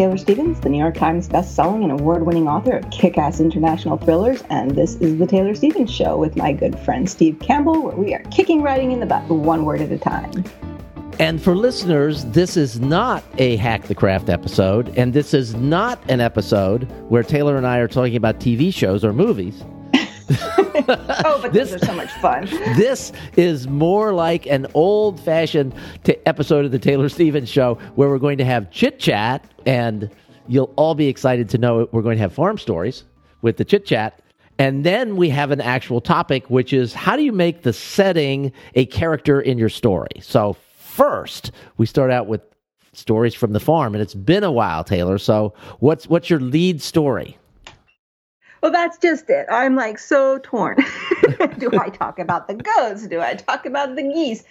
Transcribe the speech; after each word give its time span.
Taylor 0.00 0.16
Stevens, 0.16 0.58
the 0.60 0.70
New 0.70 0.78
York 0.78 0.94
Times 0.94 1.28
best-selling 1.28 1.82
and 1.82 1.92
award-winning 1.92 2.48
author 2.48 2.78
of 2.78 2.90
kick-ass 2.90 3.38
international 3.38 3.98
thrillers, 3.98 4.42
and 4.48 4.70
this 4.70 4.94
is 4.94 5.18
the 5.18 5.26
Taylor 5.26 5.54
Stevens 5.54 5.94
Show 5.94 6.16
with 6.16 6.36
my 6.36 6.54
good 6.54 6.78
friend 6.78 7.06
Steve 7.06 7.38
Campbell, 7.38 7.82
where 7.82 7.94
we 7.94 8.14
are 8.14 8.22
kicking 8.30 8.62
writing 8.62 8.92
in 8.92 9.00
the 9.00 9.04
butt 9.04 9.28
one 9.28 9.66
word 9.66 9.82
at 9.82 9.92
a 9.92 9.98
time. 9.98 10.42
And 11.18 11.42
for 11.42 11.54
listeners, 11.54 12.24
this 12.24 12.56
is 12.56 12.80
not 12.80 13.22
a 13.36 13.56
Hack 13.56 13.88
the 13.88 13.94
Craft 13.94 14.30
episode, 14.30 14.88
and 14.96 15.12
this 15.12 15.34
is 15.34 15.54
not 15.54 16.02
an 16.08 16.22
episode 16.22 16.90
where 17.10 17.22
Taylor 17.22 17.58
and 17.58 17.66
I 17.66 17.76
are 17.76 17.86
talking 17.86 18.16
about 18.16 18.40
TV 18.40 18.72
shows 18.72 19.04
or 19.04 19.12
movies. 19.12 19.62
Oh, 20.30 21.38
but 21.42 21.52
this 21.52 21.72
is 21.72 21.80
so 21.82 21.94
much 21.94 22.10
fun. 22.14 22.46
This 22.76 23.12
is 23.36 23.66
more 23.68 24.12
like 24.12 24.46
an 24.46 24.66
old 24.74 25.20
fashioned 25.20 25.74
t- 26.04 26.16
episode 26.26 26.64
of 26.64 26.70
the 26.70 26.78
Taylor 26.78 27.08
Stevens 27.08 27.48
show 27.48 27.74
where 27.94 28.08
we're 28.08 28.18
going 28.18 28.38
to 28.38 28.44
have 28.44 28.70
chit 28.70 28.98
chat, 28.98 29.44
and 29.66 30.10
you'll 30.46 30.72
all 30.76 30.94
be 30.94 31.08
excited 31.08 31.48
to 31.50 31.58
know 31.58 31.88
we're 31.92 32.02
going 32.02 32.16
to 32.16 32.22
have 32.22 32.32
farm 32.32 32.58
stories 32.58 33.04
with 33.42 33.56
the 33.56 33.64
chit 33.64 33.86
chat. 33.86 34.20
And 34.58 34.84
then 34.84 35.16
we 35.16 35.30
have 35.30 35.50
an 35.50 35.60
actual 35.60 36.00
topic, 36.00 36.50
which 36.50 36.72
is 36.72 36.92
how 36.92 37.16
do 37.16 37.22
you 37.22 37.32
make 37.32 37.62
the 37.62 37.72
setting 37.72 38.52
a 38.74 38.84
character 38.86 39.40
in 39.40 39.56
your 39.56 39.70
story? 39.70 40.20
So, 40.20 40.56
first, 40.76 41.52
we 41.78 41.86
start 41.86 42.10
out 42.10 42.26
with 42.26 42.42
stories 42.92 43.34
from 43.34 43.52
the 43.52 43.60
farm, 43.60 43.94
and 43.94 44.02
it's 44.02 44.14
been 44.14 44.44
a 44.44 44.52
while, 44.52 44.84
Taylor. 44.84 45.16
So, 45.16 45.54
what's 45.78 46.06
what's 46.08 46.28
your 46.28 46.40
lead 46.40 46.82
story? 46.82 47.38
Well, 48.62 48.72
that's 48.72 48.98
just 48.98 49.28
it. 49.30 49.46
I'm 49.50 49.74
like 49.74 49.98
so 49.98 50.38
torn. 50.42 50.76
Do 51.58 51.70
I 51.78 51.88
talk 51.88 52.18
about 52.18 52.48
the 52.48 52.54
goats? 52.54 53.06
Do 53.06 53.20
I 53.20 53.34
talk 53.34 53.66
about 53.66 53.96
the 53.96 54.02
geese? 54.02 54.44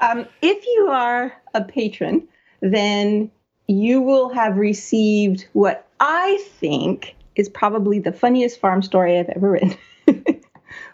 Um, 0.00 0.26
if 0.42 0.66
you 0.66 0.88
are 0.90 1.32
a 1.54 1.62
patron, 1.62 2.28
then 2.60 3.30
you 3.66 4.00
will 4.00 4.28
have 4.30 4.56
received 4.56 5.46
what 5.52 5.86
I 6.00 6.38
think 6.58 7.14
is 7.36 7.48
probably 7.48 7.98
the 7.98 8.12
funniest 8.12 8.60
farm 8.60 8.82
story 8.82 9.18
I've 9.18 9.28
ever 9.30 9.50
written. 9.50 9.76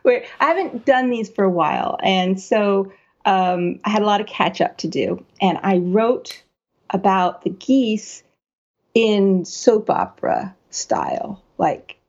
Where 0.03 0.25
I 0.39 0.47
haven't 0.47 0.85
done 0.85 1.11
these 1.11 1.29
for 1.29 1.45
a 1.45 1.51
while, 1.51 1.99
and 2.03 2.41
so 2.41 2.93
um, 3.27 3.81
I 3.85 3.91
had 3.91 4.03
a 4.03 4.07
lot 4.07 4.21
of 4.21 4.27
catch 4.27 4.61
up 4.61 4.79
to 4.79 4.89
do, 4.89 5.25
and 5.41 5.59
I 5.63 5.79
wrote 5.79 6.43
about 6.91 7.43
the 7.43 7.51
geese 7.51 8.23
in 8.95 9.45
soap 9.45 9.91
opera 9.91 10.55
style, 10.71 11.43
like 11.59 12.00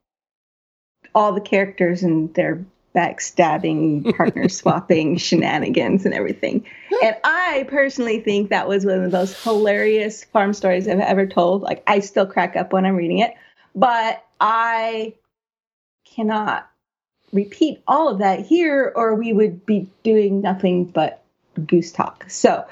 all 1.14 1.34
the 1.34 1.42
characters 1.42 2.04
and 2.04 2.34
their 2.34 2.64
backstabbing, 2.96 4.16
partner 4.16 4.50
swapping 4.50 5.18
shenanigans 5.18 6.06
and 6.06 6.14
everything. 6.14 6.66
And 7.04 7.16
I 7.24 7.66
personally 7.70 8.20
think 8.20 8.50
that 8.50 8.68
was 8.68 8.86
one 8.86 9.02
of 9.02 9.12
the 9.12 9.18
most 9.18 9.42
hilarious 9.44 10.24
farm 10.26 10.54
stories 10.54 10.88
I've 10.88 11.00
ever 11.00 11.26
told. 11.26 11.62
Like 11.62 11.84
I 11.88 12.00
still 12.00 12.26
crack 12.26 12.56
up 12.56 12.74
when 12.74 12.86
I'm 12.86 12.96
reading 12.96 13.20
it, 13.20 13.34
but 13.76 14.24
I 14.40 15.14
cannot 16.06 16.70
repeat 17.32 17.82
all 17.88 18.10
of 18.10 18.20
that 18.20 18.46
here 18.46 18.92
or 18.96 19.16
we 19.16 19.32
would 19.32 19.66
be 19.66 19.90
doing 20.04 20.42
nothing 20.42 20.86
but 20.86 21.24
goose 21.66 21.92
talk. 21.92 22.26
So, 22.30 22.66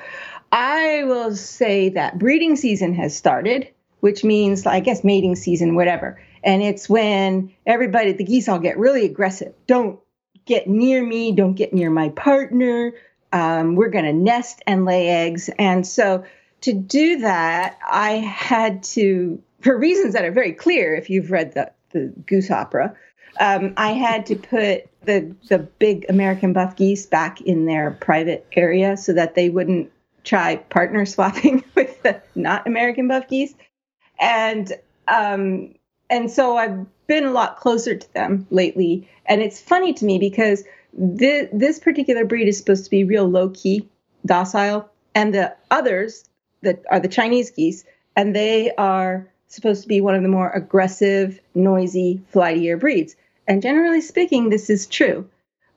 I 0.52 1.04
will 1.04 1.36
say 1.36 1.90
that 1.90 2.18
breeding 2.18 2.56
season 2.56 2.96
has 2.96 3.16
started, 3.16 3.70
which 4.00 4.24
means 4.24 4.66
I 4.66 4.80
guess 4.80 5.04
mating 5.04 5.36
season 5.36 5.76
whatever. 5.76 6.20
And 6.44 6.62
it's 6.62 6.90
when 6.90 7.54
everybody, 7.66 8.14
the 8.14 8.24
geese 8.24 8.48
all 8.48 8.60
get 8.60 8.78
really 8.78 9.06
aggressive. 9.06 9.54
Don't 9.68 10.00
get 10.46 10.68
near 10.68 11.04
me. 11.04 11.32
Don't 11.32 11.54
get 11.54 11.74
near 11.74 11.90
my 11.90 12.10
partner. 12.10 12.94
Um, 13.32 13.76
we're 13.76 13.90
going 13.90 14.06
to 14.06 14.14
nest 14.14 14.62
and 14.66 14.86
lay 14.86 15.08
eggs. 15.08 15.50
And 15.60 15.86
so 15.86 16.24
to 16.62 16.74
do 16.74 17.20
that, 17.20 17.78
I 17.90 18.14
had 18.14 18.84
to, 18.84 19.42
for 19.62 19.78
reasons 19.78 20.14
that 20.14 20.26
are 20.26 20.32
very 20.32 20.54
clear 20.54 20.96
if 20.96 21.10
you've 21.10 21.32
read 21.32 21.54
the, 21.54 21.72
the 21.92 22.14
goose 22.26 22.50
opera, 22.50 22.96
um, 23.40 23.74
I 23.78 23.92
had 23.92 24.26
to 24.28 24.36
put 24.36 24.90
the, 25.06 25.36
the 25.48 25.60
big 25.60 26.06
American 26.10 26.54
buff 26.54 26.76
geese 26.76 27.06
back 27.06 27.42
in 27.42 27.66
their 27.66 27.92
private 27.92 28.46
area 28.54 28.98
so 28.98 29.14
that 29.14 29.36
they 29.36 29.50
wouldn't 29.50 29.92
try 30.24 30.58
partner 30.58 31.06
swapping 31.06 31.64
with 31.76 32.02
the 32.04 32.22
not 32.36 32.68
American 32.68 33.08
buff 33.08 33.28
geese. 33.28 33.54
And 34.20 34.72
um, 35.08 35.76
and 36.10 36.32
so 36.32 36.58
I've 36.58 36.86
been 37.08 37.26
a 37.26 37.32
lot 37.32 37.58
closer 37.58 37.96
to 37.96 38.14
them 38.14 38.48
lately. 38.50 39.08
And 39.26 39.42
it's 39.42 39.60
funny 39.60 39.94
to 39.94 40.06
me 40.06 40.18
because 40.20 40.64
this, 40.94 41.50
this 41.52 41.80
particular 41.80 42.26
breed 42.26 42.48
is 42.48 42.58
supposed 42.58 42.84
to 42.86 42.90
be 42.90 43.04
real 43.04 43.28
low 43.28 43.50
key, 43.50 43.88
docile, 44.26 44.90
and 45.16 45.34
the 45.34 45.56
others 45.72 46.30
that 46.62 46.84
are 46.92 47.00
the 47.00 47.08
Chinese 47.08 47.52
geese, 47.52 47.84
and 48.16 48.36
they 48.36 48.72
are 48.78 49.28
supposed 49.48 49.82
to 49.82 49.88
be 49.88 50.02
one 50.02 50.16
of 50.16 50.22
the 50.22 50.30
more 50.30 50.50
aggressive, 50.52 51.40
noisy, 51.56 52.22
flightier 52.32 52.78
breeds. 52.78 53.16
And 53.48 53.62
generally 53.62 54.02
speaking, 54.02 54.50
this 54.50 54.70
is 54.70 54.86
true. 54.86 55.28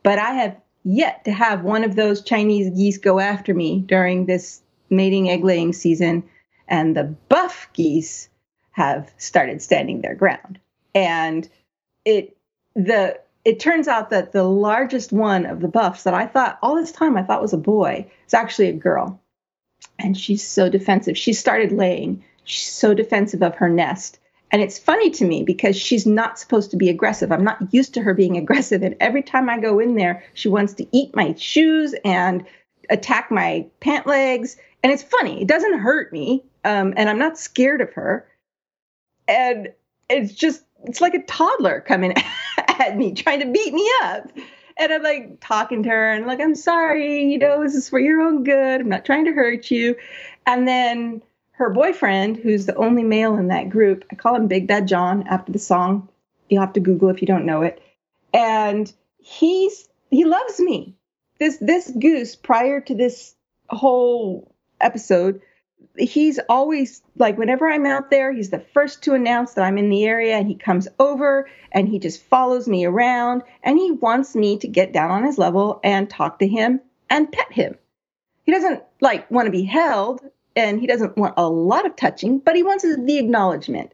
But 0.03 0.19
I 0.19 0.33
have 0.33 0.57
yet 0.85 1.25
to 1.25 1.33
have 1.33 1.63
one 1.63 1.85
of 1.85 1.95
those 1.95 2.23
Chinese 2.23 2.71
geese 2.77 2.99
go 2.99 3.21
after 3.21 3.55
me 3.55 3.81
during 3.81 4.27
this 4.27 4.61
mating 4.91 5.31
egg 5.31 5.45
laying 5.45 5.73
season. 5.73 6.25
And 6.69 6.97
the 6.97 7.05
buff 7.29 7.69
geese 7.73 8.29
have 8.73 9.13
started 9.19 9.63
standing 9.63 10.01
their 10.01 10.15
ground. 10.15 10.59
And 10.95 11.49
it 12.05 12.37
the 12.75 13.21
it 13.45 13.61
turns 13.61 13.89
out 13.89 14.11
that 14.11 14.33
the 14.33 14.45
largest 14.45 15.13
one 15.13 15.47
of 15.47 15.61
the 15.61 15.69
buffs 15.69 16.05
that 16.05 16.15
I 16.15 16.27
thought 16.27 16.59
all 16.63 16.77
this 16.77 16.93
time 16.93 17.17
I 17.17 17.23
thought 17.23 17.43
was 17.43 17.53
a 17.53 17.59
boy 17.59 18.11
is 18.27 18.35
actually 18.35 18.69
a 18.69 18.73
girl. 18.73 19.21
And 19.99 20.17
she's 20.17 20.47
so 20.47 20.69
defensive. 20.69 21.19
She 21.19 21.33
started 21.33 21.73
laying. 21.73 22.25
She's 22.45 22.73
so 22.73 22.95
defensive 22.95 23.43
of 23.43 23.57
her 23.57 23.69
nest. 23.69 24.19
And 24.53 24.61
it's 24.61 24.79
funny 24.79 25.11
to 25.11 25.25
me 25.25 25.43
because 25.43 25.77
she's 25.77 26.07
not 26.07 26.39
supposed 26.39 26.71
to 26.71 26.77
be 26.77 26.91
aggressive. 26.91 27.33
I'm 27.33 27.43
not 27.43 27.73
used 27.73 27.95
to 27.95 28.03
her 28.03 28.15
being 28.15 28.37
aggressive. 28.37 28.83
And 28.83 28.95
every 29.01 29.23
time 29.23 29.49
I 29.49 29.59
go 29.59 29.79
in 29.79 29.97
there, 29.97 30.23
she 30.35 30.49
wants 30.49 30.75
to 30.75 30.87
eat 30.93 31.17
my 31.17 31.35
shoes 31.35 31.95
and 32.05 32.45
attack 32.91 33.31
my 33.31 33.67
pant 33.81 34.07
legs. 34.07 34.57
And 34.83 34.93
it's 34.93 35.03
funny. 35.03 35.43
It 35.43 35.49
doesn't 35.49 35.79
hurt 35.79 36.13
me. 36.13 36.45
Um, 36.65 36.95
and 36.97 37.09
I'm 37.09 37.19
not 37.19 37.39
scared 37.39 37.81
of 37.81 37.93
her 37.95 38.27
and 39.29 39.73
it's 40.09 40.33
just 40.33 40.63
it's 40.85 41.01
like 41.01 41.15
a 41.15 41.23
toddler 41.23 41.81
coming 41.81 42.15
at 42.59 42.97
me 42.97 43.13
trying 43.13 43.41
to 43.41 43.51
beat 43.51 43.73
me 43.73 43.91
up. 44.03 44.31
And 44.79 44.93
i'm 44.93 45.03
like 45.03 45.39
talking 45.41 45.83
to 45.83 45.89
her 45.91 46.13
and 46.13 46.27
like 46.27 46.41
i'm 46.41 46.55
sorry 46.55 47.31
you 47.31 47.39
know 47.39 47.63
this 47.63 47.75
is 47.75 47.89
for 47.89 47.99
your 47.99 48.21
own 48.21 48.45
good. 48.45 48.81
I'm 48.81 48.89
not 48.89 49.05
trying 49.05 49.27
to 49.27 49.33
hurt 49.33 49.71
you. 49.71 49.97
And 50.47 50.67
then 50.67 51.23
her 51.53 51.71
boyfriend 51.71 52.39
who's 52.39 52.67
the 52.67 52.75
only 52.77 53.05
male 53.05 53.37
in 53.37 53.49
that 53.49 53.69
group 53.69 54.05
i 54.11 54.15
call 54.15 54.35
him 54.35 54.49
big 54.49 54.67
bad 54.67 54.89
john 54.89 55.27
after 55.29 55.53
the 55.53 55.59
song. 55.59 56.09
You'll 56.49 56.63
have 56.63 56.73
to 56.75 56.81
google 56.81 57.11
if 57.11 57.21
you 57.21 57.27
don't 57.27 57.47
know 57.47 57.63
it. 57.63 57.83
And 58.35 58.93
he's 59.19 59.89
he 60.11 60.25
loves 60.25 60.59
me. 60.59 60.95
This 61.39 61.59
this 61.59 61.91
goose 61.91 62.35
prior 62.37 62.81
to 62.81 62.95
this 62.95 63.35
whole 63.69 64.55
episode 64.81 65.41
he's 65.97 66.39
always 66.49 67.03
like 67.17 67.39
whenever 67.39 67.69
I'm 67.69 67.87
out 67.87 68.11
there, 68.11 68.33
he's 68.33 68.51
the 68.51 68.65
first 68.73 69.03
to 69.05 69.15
announce 69.15 69.55
that 69.55 69.65
I'm 69.65 69.79
in 69.79 69.91
the 69.91 70.05
area 70.05 70.37
and 70.37 70.47
he 70.47 70.55
comes 70.55 70.89
over 70.99 71.49
and 71.71 71.89
he 71.89 71.99
just 71.99 72.23
follows 72.25 72.67
me 72.67 72.85
around 72.85 73.43
and 73.63 73.79
he 73.79 73.93
wants 73.93 74.35
me 74.35 74.59
to 74.59 74.69
get 74.69 74.93
down 74.93 75.11
on 75.11 75.25
his 75.25 75.39
level 75.39 75.81
and 75.85 76.09
talk 76.09 76.39
to 76.39 76.47
him 76.47 76.81
and 77.11 77.31
pet 77.31 77.53
him. 77.53 77.77
He 78.45 78.53
doesn't 78.53 78.83
like 79.01 79.31
want 79.31 79.47
to 79.47 79.53
be 79.53 79.65
held 79.65 80.21
and 80.57 80.81
he 80.81 80.87
doesn't 80.87 81.17
want 81.17 81.35
a 81.37 81.49
lot 81.49 81.87
of 81.87 81.97
touching, 81.97 82.39
but 82.39 82.57
he 82.57 82.63
wants 82.63 82.85
the 82.85 83.19
acknowledgement. 83.19 83.93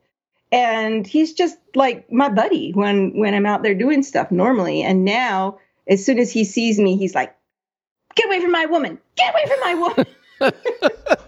And 0.50 1.06
he's 1.06 1.34
just 1.34 1.58
like 1.74 2.10
my 2.10 2.30
buddy 2.30 2.72
when 2.72 3.18
when 3.18 3.34
I'm 3.34 3.44
out 3.44 3.62
there 3.62 3.74
doing 3.74 4.02
stuff 4.02 4.30
normally 4.30 4.82
and 4.82 5.04
now 5.04 5.58
as 5.86 6.04
soon 6.04 6.18
as 6.18 6.32
he 6.32 6.44
sees 6.44 6.78
me 6.78 6.96
he's 6.96 7.14
like 7.14 7.36
get 8.14 8.26
away 8.26 8.40
from 8.40 8.52
my 8.52 8.66
woman. 8.66 8.98
Get 9.16 9.34
away 9.34 9.46
from 9.46 9.60
my 9.60 9.74
woman. 9.74 10.06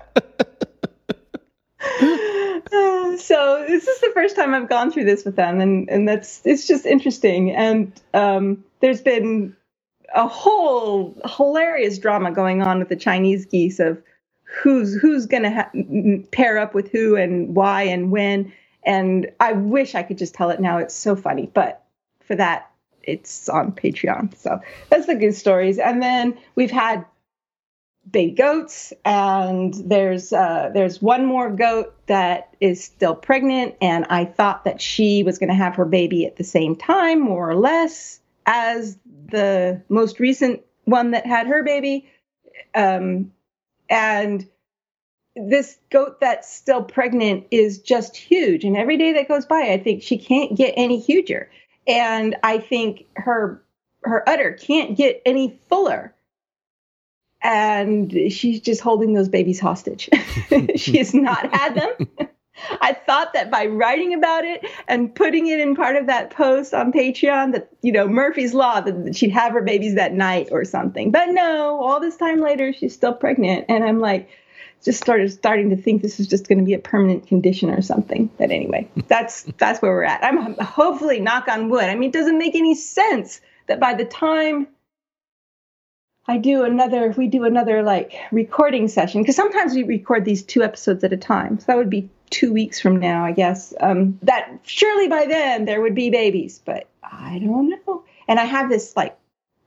so 3.18 3.64
this 3.66 3.86
is 3.86 4.00
the 4.00 4.10
first 4.12 4.36
time 4.36 4.54
I've 4.54 4.68
gone 4.68 4.90
through 4.90 5.04
this 5.04 5.24
with 5.24 5.36
them, 5.36 5.60
and 5.60 5.88
and 5.88 6.08
that's 6.08 6.42
it's 6.44 6.66
just 6.66 6.84
interesting. 6.84 7.52
And 7.52 7.92
um, 8.12 8.64
there's 8.80 9.00
been 9.00 9.56
a 10.14 10.26
whole 10.26 11.16
hilarious 11.36 11.98
drama 11.98 12.32
going 12.32 12.62
on 12.62 12.78
with 12.78 12.88
the 12.88 12.96
Chinese 12.96 13.46
geese 13.46 13.80
of 13.80 14.02
who's 14.42 14.94
who's 14.94 15.26
going 15.26 15.44
to 15.44 15.50
ha- 15.50 16.24
pair 16.32 16.58
up 16.58 16.74
with 16.74 16.90
who 16.90 17.16
and 17.16 17.54
why 17.54 17.82
and 17.82 18.10
when. 18.10 18.52
And 18.84 19.30
I 19.40 19.52
wish 19.52 19.94
I 19.94 20.02
could 20.02 20.18
just 20.18 20.34
tell 20.34 20.50
it 20.50 20.60
now. 20.60 20.78
It's 20.78 20.94
so 20.94 21.16
funny, 21.16 21.50
but 21.52 21.84
for 22.20 22.34
that, 22.36 22.70
it's 23.02 23.48
on 23.48 23.72
Patreon. 23.72 24.36
So 24.36 24.60
that's 24.88 25.06
the 25.06 25.14
good 25.14 25.34
stories. 25.34 25.78
And 25.78 26.02
then 26.02 26.36
we've 26.54 26.70
had 26.70 27.04
baby 28.08 28.32
goats, 28.32 28.93
and 29.05 29.75
there's 29.75 30.32
uh, 30.32 30.70
there's 30.73 31.02
one 31.02 31.26
more 31.26 31.50
goat 31.50 31.94
that 32.06 32.55
is 32.61 32.82
still 32.82 33.14
pregnant, 33.14 33.76
and 33.81 34.06
I 34.11 34.25
thought 34.25 34.64
that 34.64 34.81
she 34.81 35.23
was 35.23 35.38
going 35.38 35.50
to 35.50 35.55
have 35.55 35.75
her 35.76 35.85
baby 35.85 36.26
at 36.26 36.37
the 36.37 36.44
same 36.44 36.76
time, 36.76 37.20
more 37.20 37.49
or 37.49 37.56
less, 37.56 38.20
as 38.47 38.99
the 39.31 39.81
most 39.88 40.19
recent 40.20 40.62
one 40.85 41.12
that 41.12 41.26
had 41.26 41.47
her 41.47 41.62
baby. 41.62 42.08
Um, 42.75 43.32
and 43.88 44.49
this 45.37 45.79
goat 45.91 46.20
that's 46.20 46.52
still 46.52 46.82
pregnant 46.82 47.47
is 47.50 47.79
just 47.79 48.17
huge. 48.17 48.64
And 48.64 48.76
every 48.76 48.97
day 48.97 49.12
that 49.12 49.29
goes 49.29 49.47
by, 49.47 49.70
I 49.73 49.79
think 49.79 50.02
she 50.02 50.19
can't 50.19 50.56
get 50.56 50.75
any 50.76 50.99
huger. 50.99 51.50
And 51.87 52.37
I 52.43 52.58
think 52.58 53.06
her 53.17 53.62
her 54.02 54.26
udder 54.29 54.52
can't 54.52 54.97
get 54.97 55.20
any 55.26 55.61
fuller. 55.69 56.14
And 57.42 58.12
she's 58.31 58.60
just 58.60 58.81
holding 58.81 59.14
those 59.14 59.28
babies 59.28 59.60
hostage. 59.60 60.10
she 60.76 60.98
has 60.98 61.14
not 61.14 61.54
had 61.54 61.75
them. 61.75 62.08
I 62.81 62.92
thought 62.92 63.32
that 63.32 63.50
by 63.50 63.66
writing 63.66 64.14
about 64.14 64.44
it 64.44 64.66
and 64.87 65.14
putting 65.14 65.46
it 65.46 65.60
in 65.60 65.75
part 65.75 65.96
of 65.96 66.06
that 66.06 66.31
post 66.31 66.75
on 66.75 66.92
Patreon 66.92 67.52
that, 67.52 67.70
you 67.81 67.92
know, 67.92 68.06
Murphy's 68.06 68.52
Law, 68.52 68.81
that 68.81 69.16
she'd 69.16 69.31
have 69.31 69.52
her 69.52 69.62
babies 69.62 69.94
that 69.94 70.12
night 70.12 70.48
or 70.50 70.64
something. 70.64 71.10
But 71.10 71.31
no, 71.31 71.81
all 71.81 72.00
this 72.00 72.16
time 72.16 72.40
later, 72.40 72.72
she's 72.72 72.94
still 72.94 73.14
pregnant. 73.14 73.66
And 73.69 73.84
I'm 73.84 74.00
like, 74.00 74.28
just 74.82 75.00
started 75.00 75.31
starting 75.31 75.70
to 75.70 75.76
think 75.76 76.00
this 76.02 76.20
is 76.20 76.26
just 76.26 76.48
going 76.48 76.58
to 76.58 76.64
be 76.64 76.75
a 76.75 76.78
permanent 76.78 77.26
condition 77.26 77.70
or 77.70 77.82
something. 77.82 78.31
But 78.38 78.50
anyway, 78.50 78.88
that's 79.08 79.42
that's 79.58 79.82
where 79.82 79.92
we're 79.92 80.04
at. 80.04 80.25
I'm 80.25 80.54
hopefully 80.58 81.20
knock 81.20 81.48
on 81.48 81.69
wood. 81.69 81.84
I 81.84 81.94
mean, 81.94 82.10
it 82.10 82.14
doesn't 82.14 82.38
make 82.38 82.54
any 82.54 82.75
sense 82.75 83.40
that 83.66 83.78
by 83.78 83.94
the 83.94 84.06
time 84.06 84.69
I 86.28 86.37
do 86.37 86.64
another, 86.64 87.14
we 87.17 87.26
do 87.26 87.44
another 87.44 87.82
like 87.82 88.14
recording 88.31 88.88
session 88.88 89.22
because 89.22 89.37
sometimes 89.37 89.75
we 89.75 89.82
record 89.82 90.25
these 90.25 90.43
two 90.43 90.62
episodes 90.62 91.02
at 91.02 91.12
a 91.12 91.17
time. 91.17 91.58
So 91.58 91.67
that 91.69 91.76
would 91.76 91.90
be 91.90 92.08
two 92.31 92.52
weeks 92.52 92.81
from 92.81 92.99
now, 92.99 93.25
I 93.25 93.32
guess. 93.32 93.75
Um, 93.81 94.19
that 94.22 94.61
surely 94.62 95.08
by 95.08 95.26
then 95.26 95.64
there 95.64 95.81
would 95.81 95.94
be 95.94 96.11
babies, 96.11 96.61
but 96.64 96.88
I 97.02 97.40
don't 97.40 97.70
know. 97.70 98.05
And 98.28 98.38
I 98.38 98.44
have 98.44 98.69
this 98.69 98.96
like 98.96 99.17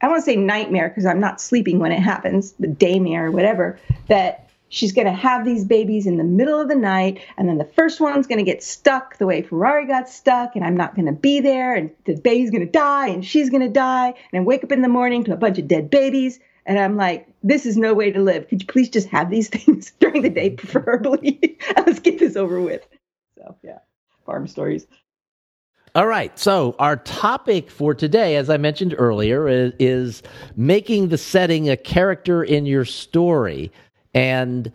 I 0.01 0.07
don't 0.07 0.15
want 0.15 0.25
to 0.25 0.31
say 0.31 0.35
nightmare 0.35 0.89
because 0.89 1.05
I'm 1.05 1.21
not 1.21 1.39
sleeping 1.39 1.79
when 1.79 1.93
it 1.93 1.99
happens, 1.99 2.53
but 2.59 2.77
daymare 2.77 3.27
or 3.27 3.31
whatever 3.31 3.79
that 4.07 4.42
she's 4.73 4.91
going 4.91 5.05
to 5.05 5.13
have 5.13 5.45
these 5.45 5.63
babies 5.63 6.07
in 6.07 6.17
the 6.17 6.23
middle 6.23 6.59
of 6.59 6.67
the 6.67 6.75
night 6.75 7.21
and 7.37 7.47
then 7.47 7.59
the 7.59 7.65
first 7.65 8.01
one's 8.01 8.25
going 8.25 8.39
to 8.39 8.43
get 8.43 8.63
stuck 8.63 9.17
the 9.17 9.25
way 9.25 9.41
ferrari 9.41 9.85
got 9.85 10.09
stuck 10.09 10.55
and 10.55 10.65
i'm 10.65 10.75
not 10.75 10.95
going 10.95 11.05
to 11.05 11.11
be 11.11 11.39
there 11.39 11.75
and 11.75 11.91
the 12.05 12.15
baby's 12.15 12.49
going 12.49 12.65
to 12.65 12.71
die 12.71 13.07
and 13.07 13.23
she's 13.23 13.49
going 13.49 13.61
to 13.61 13.69
die 13.69 14.07
and 14.07 14.41
I 14.41 14.43
wake 14.43 14.63
up 14.63 14.71
in 14.71 14.81
the 14.81 14.89
morning 14.89 15.23
to 15.25 15.33
a 15.33 15.37
bunch 15.37 15.59
of 15.59 15.67
dead 15.67 15.89
babies 15.89 16.39
and 16.65 16.79
i'm 16.79 16.97
like 16.97 17.27
this 17.43 17.65
is 17.65 17.77
no 17.77 17.93
way 17.93 18.11
to 18.11 18.19
live 18.19 18.47
could 18.47 18.61
you 18.61 18.67
please 18.67 18.89
just 18.89 19.07
have 19.09 19.29
these 19.29 19.47
things 19.57 19.91
during 19.99 20.23
the 20.23 20.29
day 20.29 20.49
preferably 20.49 21.57
let's 21.77 21.99
get 21.99 22.19
this 22.19 22.35
over 22.35 22.59
with 22.59 22.85
so 23.37 23.55
yeah 23.63 23.79
farm 24.25 24.47
stories 24.47 24.87
all 25.95 26.07
right. 26.07 26.37
So, 26.39 26.75
our 26.79 26.97
topic 26.97 27.69
for 27.69 27.93
today, 27.93 28.35
as 28.37 28.49
I 28.49 28.57
mentioned 28.57 28.95
earlier, 28.97 29.47
is, 29.47 29.73
is, 29.77 30.23
making 30.55 31.09
the 31.09 31.19
setting 31.19 31.69
a 31.69 31.77
character 31.77 32.43
in 32.43 32.65
your 32.65 32.83
story. 32.83 33.71
And 34.13 34.71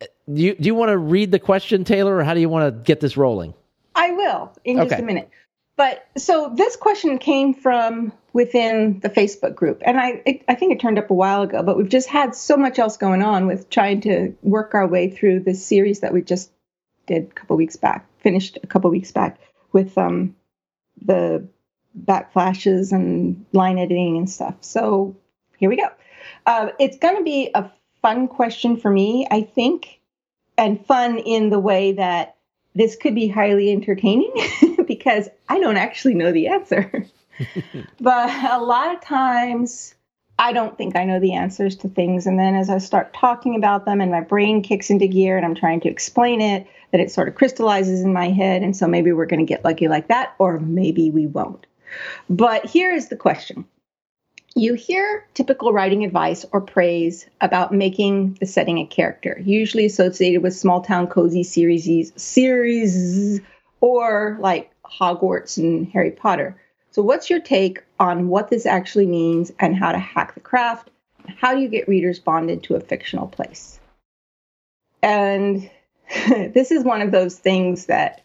uh, 0.00 0.06
do 0.32 0.42
you, 0.42 0.54
do 0.54 0.66
you 0.66 0.74
want 0.74 0.90
to 0.90 0.98
read 0.98 1.30
the 1.30 1.38
question, 1.38 1.84
Taylor, 1.84 2.16
or 2.16 2.24
how 2.24 2.34
do 2.34 2.40
you 2.40 2.48
want 2.48 2.74
to 2.74 2.82
get 2.82 3.00
this 3.00 3.16
rolling? 3.16 3.54
I 3.94 4.12
will 4.12 4.52
in 4.64 4.76
just 4.76 5.00
a 5.00 5.02
minute. 5.02 5.30
But 5.76 6.06
so 6.16 6.52
this 6.54 6.74
question 6.74 7.18
came 7.18 7.52
from 7.52 8.12
within 8.32 9.00
the 9.00 9.10
Facebook 9.10 9.54
group, 9.54 9.82
and 9.84 9.98
I 9.98 10.22
it, 10.24 10.44
I 10.48 10.54
think 10.54 10.72
it 10.72 10.80
turned 10.80 10.98
up 10.98 11.10
a 11.10 11.14
while 11.14 11.42
ago. 11.42 11.62
But 11.62 11.76
we've 11.76 11.88
just 11.88 12.08
had 12.08 12.34
so 12.34 12.56
much 12.56 12.78
else 12.78 12.96
going 12.96 13.22
on 13.22 13.46
with 13.46 13.68
trying 13.68 14.00
to 14.02 14.34
work 14.42 14.74
our 14.74 14.86
way 14.86 15.10
through 15.10 15.40
this 15.40 15.64
series 15.64 16.00
that 16.00 16.14
we 16.14 16.22
just 16.22 16.50
did 17.06 17.24
a 17.24 17.34
couple 17.34 17.56
weeks 17.56 17.76
back, 17.76 18.06
finished 18.20 18.58
a 18.62 18.66
couple 18.66 18.90
weeks 18.90 19.12
back 19.12 19.38
with 19.72 19.96
um 19.98 20.34
the 21.04 21.46
backflashes 21.98 22.92
and 22.92 23.44
line 23.52 23.78
editing 23.78 24.16
and 24.16 24.30
stuff. 24.30 24.54
So 24.60 25.16
here 25.58 25.68
we 25.68 25.76
go. 25.76 25.88
Uh, 26.46 26.70
it's 26.78 26.98
going 26.98 27.16
to 27.16 27.22
be 27.22 27.50
a 27.54 27.70
fun 28.06 28.28
question 28.28 28.76
for 28.76 28.88
me, 28.88 29.26
I 29.32 29.42
think, 29.42 29.98
and 30.56 30.86
fun 30.86 31.18
in 31.18 31.50
the 31.50 31.58
way 31.58 31.90
that 31.90 32.36
this 32.76 32.94
could 32.94 33.16
be 33.16 33.26
highly 33.26 33.72
entertaining 33.72 34.32
because 34.86 35.28
I 35.48 35.58
don't 35.58 35.76
actually 35.76 36.14
know 36.14 36.30
the 36.30 36.46
answer. 36.46 37.04
but 38.00 38.30
a 38.44 38.62
lot 38.62 38.94
of 38.94 39.00
times, 39.00 39.96
I 40.38 40.52
don't 40.52 40.78
think 40.78 40.94
I 40.94 41.04
know 41.04 41.18
the 41.18 41.32
answers 41.32 41.74
to 41.78 41.88
things. 41.88 42.28
And 42.28 42.38
then 42.38 42.54
as 42.54 42.70
I 42.70 42.78
start 42.78 43.12
talking 43.12 43.56
about 43.56 43.86
them 43.86 44.00
and 44.00 44.12
my 44.12 44.20
brain 44.20 44.62
kicks 44.62 44.88
into 44.88 45.08
gear 45.08 45.36
and 45.36 45.44
I'm 45.44 45.56
trying 45.56 45.80
to 45.80 45.88
explain 45.88 46.40
it, 46.40 46.64
that 46.92 47.00
it 47.00 47.10
sort 47.10 47.26
of 47.26 47.34
crystallizes 47.34 48.02
in 48.02 48.12
my 48.12 48.28
head. 48.28 48.62
And 48.62 48.76
so 48.76 48.86
maybe 48.86 49.10
we're 49.10 49.26
going 49.26 49.44
to 49.44 49.52
get 49.52 49.64
lucky 49.64 49.88
like 49.88 50.06
that, 50.06 50.36
or 50.38 50.60
maybe 50.60 51.10
we 51.10 51.26
won't. 51.26 51.66
But 52.30 52.66
here 52.66 52.92
is 52.92 53.08
the 53.08 53.16
question 53.16 53.64
you 54.56 54.72
hear 54.72 55.26
typical 55.34 55.70
writing 55.72 56.02
advice 56.02 56.46
or 56.50 56.62
praise 56.62 57.26
about 57.42 57.72
making 57.72 58.38
the 58.40 58.46
setting 58.46 58.78
a 58.78 58.86
character, 58.86 59.38
usually 59.44 59.84
associated 59.84 60.42
with 60.42 60.56
small 60.56 60.80
town 60.80 61.06
cozy 61.06 61.42
series, 61.42 62.10
series 62.16 63.40
or 63.82 64.38
like 64.40 64.72
Hogwarts 64.84 65.58
and 65.58 65.86
Harry 65.92 66.10
Potter. 66.10 66.56
So, 66.90 67.02
what's 67.02 67.28
your 67.28 67.40
take 67.40 67.84
on 68.00 68.28
what 68.28 68.48
this 68.48 68.64
actually 68.64 69.06
means 69.06 69.52
and 69.60 69.76
how 69.76 69.92
to 69.92 69.98
hack 69.98 70.32
the 70.32 70.40
craft? 70.40 70.90
How 71.36 71.54
do 71.54 71.60
you 71.60 71.68
get 71.68 71.86
readers 71.86 72.18
bonded 72.18 72.62
to 72.64 72.76
a 72.76 72.80
fictional 72.80 73.28
place? 73.28 73.78
And 75.02 75.70
this 76.28 76.70
is 76.70 76.82
one 76.82 77.02
of 77.02 77.10
those 77.10 77.38
things 77.38 77.86
that 77.86 78.22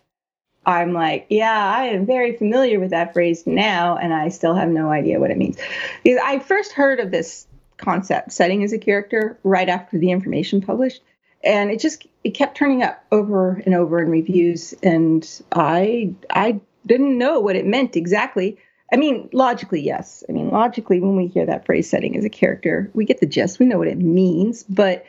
I'm 0.66 0.94
like, 0.94 1.25
yeah, 1.30 1.74
I 1.75 1.86
am 1.86 2.06
very 2.06 2.38
familiar 2.38 2.80
with 2.80 2.92
that 2.92 3.13
phrase 3.13 3.48
now, 3.48 3.98
and 3.98 4.13
I 4.13 4.30
still 4.30 4.54
have 4.54 4.69
no 4.69 4.92
idea 4.92 5.19
what 5.19 5.31
it 5.31 5.38
means. 5.38 5.58
Because 6.04 6.19
I 6.24 6.40
first 6.40 6.74
heard 6.74 7.00
of 7.00 7.10
this 7.10 7.48
concept, 7.78 8.31
setting 8.31 8.63
as 8.63 8.72
a 8.72 8.78
character, 8.78 9.40
right 9.44 9.68
after 9.68 9.98
the 9.98 10.08
Informationist 10.08 10.66
published, 10.66 11.02
and 11.44 11.72
it 11.72 11.80
just 11.80 12.06
it 12.24 12.31
kept 12.31 12.56
turning 12.56 12.84
up 12.84 13.04
over 13.12 13.62
and 13.66 13.74
over 13.74 14.00
in 14.02 14.10
reviews, 14.10 14.74
and 14.84 15.28
I 15.52 16.13
I 16.30 16.62
didn't 16.86 17.18
know 17.18 17.40
what 17.40 17.56
it 17.56 17.66
meant 17.66 17.96
exactly. 17.96 18.58
I 18.94 18.98
mean, 18.98 19.30
logically, 19.31 19.81
yes. 19.81 20.24
I 20.28 20.34
mean, 20.34 20.50
logically, 20.50 21.00
when 21.00 21.15
we 21.15 21.27
hear 21.27 21.46
that 21.46 21.65
phrase 21.65 21.89
setting 21.89 22.18
as 22.18 22.25
a 22.25 22.30
character, 22.30 22.91
we 22.94 23.06
get 23.06 23.20
the 23.20 23.25
gist, 23.25 23.58
we 23.58 23.65
know 23.65 23.77
what 23.77 23.88
it 23.88 23.98
means, 23.98 24.63
but 24.63 25.06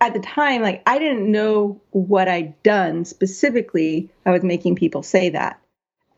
at 0.00 0.14
the 0.14 0.20
time, 0.20 0.62
like 0.62 0.82
I 0.86 0.98
didn't 0.98 1.30
know 1.30 1.80
what 1.90 2.28
I'd 2.28 2.62
done 2.62 3.04
specifically. 3.04 4.10
I 4.24 4.30
was 4.30 4.42
making 4.42 4.76
people 4.76 5.02
say 5.02 5.30
that. 5.30 5.60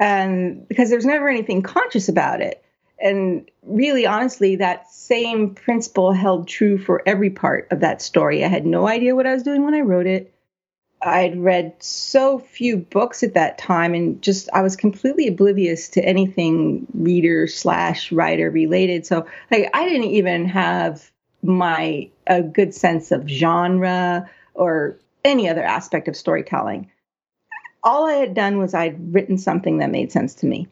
And 0.01 0.67
because 0.69 0.91
there's 0.91 1.07
never 1.07 1.29
anything 1.29 1.63
conscious 1.63 2.09
about 2.09 2.41
it. 2.41 2.63
And 3.01 3.49
really, 3.63 4.07
honestly, 4.07 4.57
that 4.57 4.91
same 4.91 5.55
principle 5.55 6.13
held 6.13 6.49
true 6.49 6.79
for 6.79 7.03
every 7.07 7.31
part 7.31 7.69
of 7.71 7.81
that 7.81 8.03
story. 8.03 8.45
I 8.45 8.49
had 8.49 8.67
no 8.67 8.89
idea 8.89 9.15
what 9.15 9.27
I 9.27 9.35
was 9.35 9.45
doing 9.45 9.65
when 9.65 9.75
I 9.75 9.81
wrote 9.81 10.07
it. 10.07 10.35
I'd 11.01 11.39
read 11.39 11.77
so 11.79 12.41
few 12.41 12.77
books 12.77 13.23
at 13.23 13.35
that 13.35 13.57
time 13.57 13.95
and 13.95 14.21
just 14.21 14.49
I 14.53 14.63
was 14.63 14.75
completely 14.75 15.29
oblivious 15.29 15.91
to 15.91 16.05
anything 16.05 16.89
reader 16.93 17.47
slash 17.47 18.11
writer 18.11 18.51
related. 18.51 19.07
So 19.07 19.27
like 19.51 19.71
I 19.73 19.89
didn't 19.89 20.11
even 20.11 20.47
have 20.47 21.09
my 21.41 22.11
a 22.29 22.43
good 22.43 22.75
sense 22.75 23.11
of 23.11 23.29
genre 23.29 24.29
or 24.55 24.99
any 25.25 25.49
other 25.49 25.63
aspect 25.63 26.09
of 26.09 26.17
storytelling. 26.17 26.91
All 27.83 28.07
I 28.07 28.15
had 28.15 28.35
done 28.35 28.59
was 28.59 28.75
I'd 28.75 29.15
written 29.15 29.39
something 29.39 29.79
that 29.79 29.91
made 29.91 30.13
sense 30.13 30.35
to 30.37 30.47
me. 30.47 30.69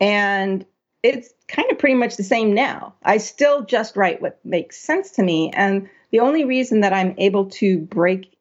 And 0.00 0.64
it's 1.02 1.32
kind 1.48 1.70
of 1.70 1.78
pretty 1.78 1.94
much 1.94 2.16
the 2.16 2.24
same 2.24 2.54
now. 2.54 2.94
I 3.02 3.18
still 3.18 3.64
just 3.64 3.96
write 3.96 4.22
what 4.22 4.40
makes 4.44 4.78
sense 4.78 5.12
to 5.12 5.22
me. 5.22 5.50
And 5.54 5.88
the 6.10 6.20
only 6.20 6.44
reason 6.44 6.80
that 6.80 6.92
I'm 6.92 7.14
able 7.18 7.46
to 7.50 7.78
break 7.78 8.36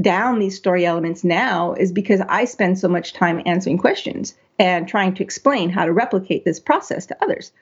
down 0.00 0.38
these 0.38 0.56
story 0.56 0.86
elements 0.86 1.24
now 1.24 1.74
is 1.74 1.92
because 1.92 2.20
I 2.28 2.44
spend 2.44 2.78
so 2.78 2.88
much 2.88 3.12
time 3.12 3.42
answering 3.44 3.78
questions 3.78 4.34
and 4.58 4.88
trying 4.88 5.14
to 5.14 5.22
explain 5.22 5.70
how 5.70 5.84
to 5.84 5.92
replicate 5.92 6.44
this 6.44 6.60
process 6.60 7.06
to 7.06 7.22
others. 7.22 7.52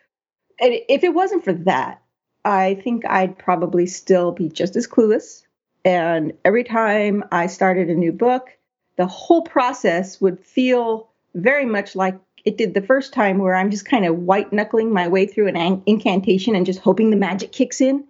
And 0.60 0.74
if 0.88 1.04
it 1.04 1.14
wasn't 1.14 1.44
for 1.44 1.52
that, 1.52 2.02
I 2.48 2.76
think 2.82 3.04
I'd 3.04 3.36
probably 3.36 3.84
still 3.84 4.32
be 4.32 4.48
just 4.48 4.74
as 4.74 4.88
clueless. 4.88 5.44
And 5.84 6.32
every 6.46 6.64
time 6.64 7.22
I 7.30 7.46
started 7.46 7.90
a 7.90 7.94
new 7.94 8.10
book, 8.10 8.48
the 8.96 9.06
whole 9.06 9.42
process 9.42 10.18
would 10.22 10.40
feel 10.40 11.10
very 11.34 11.66
much 11.66 11.94
like 11.94 12.18
it 12.46 12.56
did 12.56 12.72
the 12.72 12.80
first 12.80 13.12
time, 13.12 13.36
where 13.36 13.54
I'm 13.54 13.70
just 13.70 13.84
kind 13.84 14.06
of 14.06 14.20
white 14.20 14.50
knuckling 14.50 14.90
my 14.94 15.08
way 15.08 15.26
through 15.26 15.48
an 15.48 15.82
incantation 15.84 16.54
and 16.54 16.64
just 16.64 16.78
hoping 16.78 17.10
the 17.10 17.16
magic 17.16 17.52
kicks 17.52 17.82
in. 17.82 18.04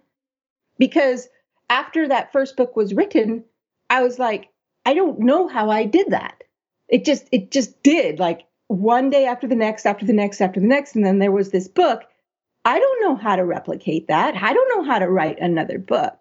Because 0.77 1.27
after 1.69 2.07
that 2.07 2.31
first 2.31 2.55
book 2.55 2.77
was 2.77 2.93
written, 2.93 3.43
I 3.89 4.03
was 4.03 4.19
like, 4.19 4.47
I 4.85 4.93
don't 4.93 5.19
know 5.19 5.49
how 5.49 5.69
I 5.69 5.83
did 5.83 6.11
that. 6.11 6.45
It 6.87 7.03
just, 7.03 7.27
it 7.33 7.51
just 7.51 7.83
did. 7.83 8.19
Like 8.19 8.45
one 8.67 9.09
day 9.09 9.25
after 9.25 9.47
the 9.47 9.55
next, 9.55 9.85
after 9.85 10.05
the 10.05 10.13
next, 10.13 10.39
after 10.39 10.61
the 10.61 10.67
next. 10.67 10.95
And 10.95 11.05
then 11.05 11.19
there 11.19 11.33
was 11.33 11.49
this 11.49 11.67
book. 11.67 12.03
I 12.69 12.77
don't 12.77 13.01
know 13.01 13.15
how 13.15 13.35
to 13.35 13.43
replicate 13.43 14.09
that. 14.09 14.35
I 14.35 14.53
don't 14.53 14.77
know 14.77 14.83
how 14.83 14.99
to 14.99 15.09
write 15.09 15.39
another 15.39 15.79
book. 15.79 16.19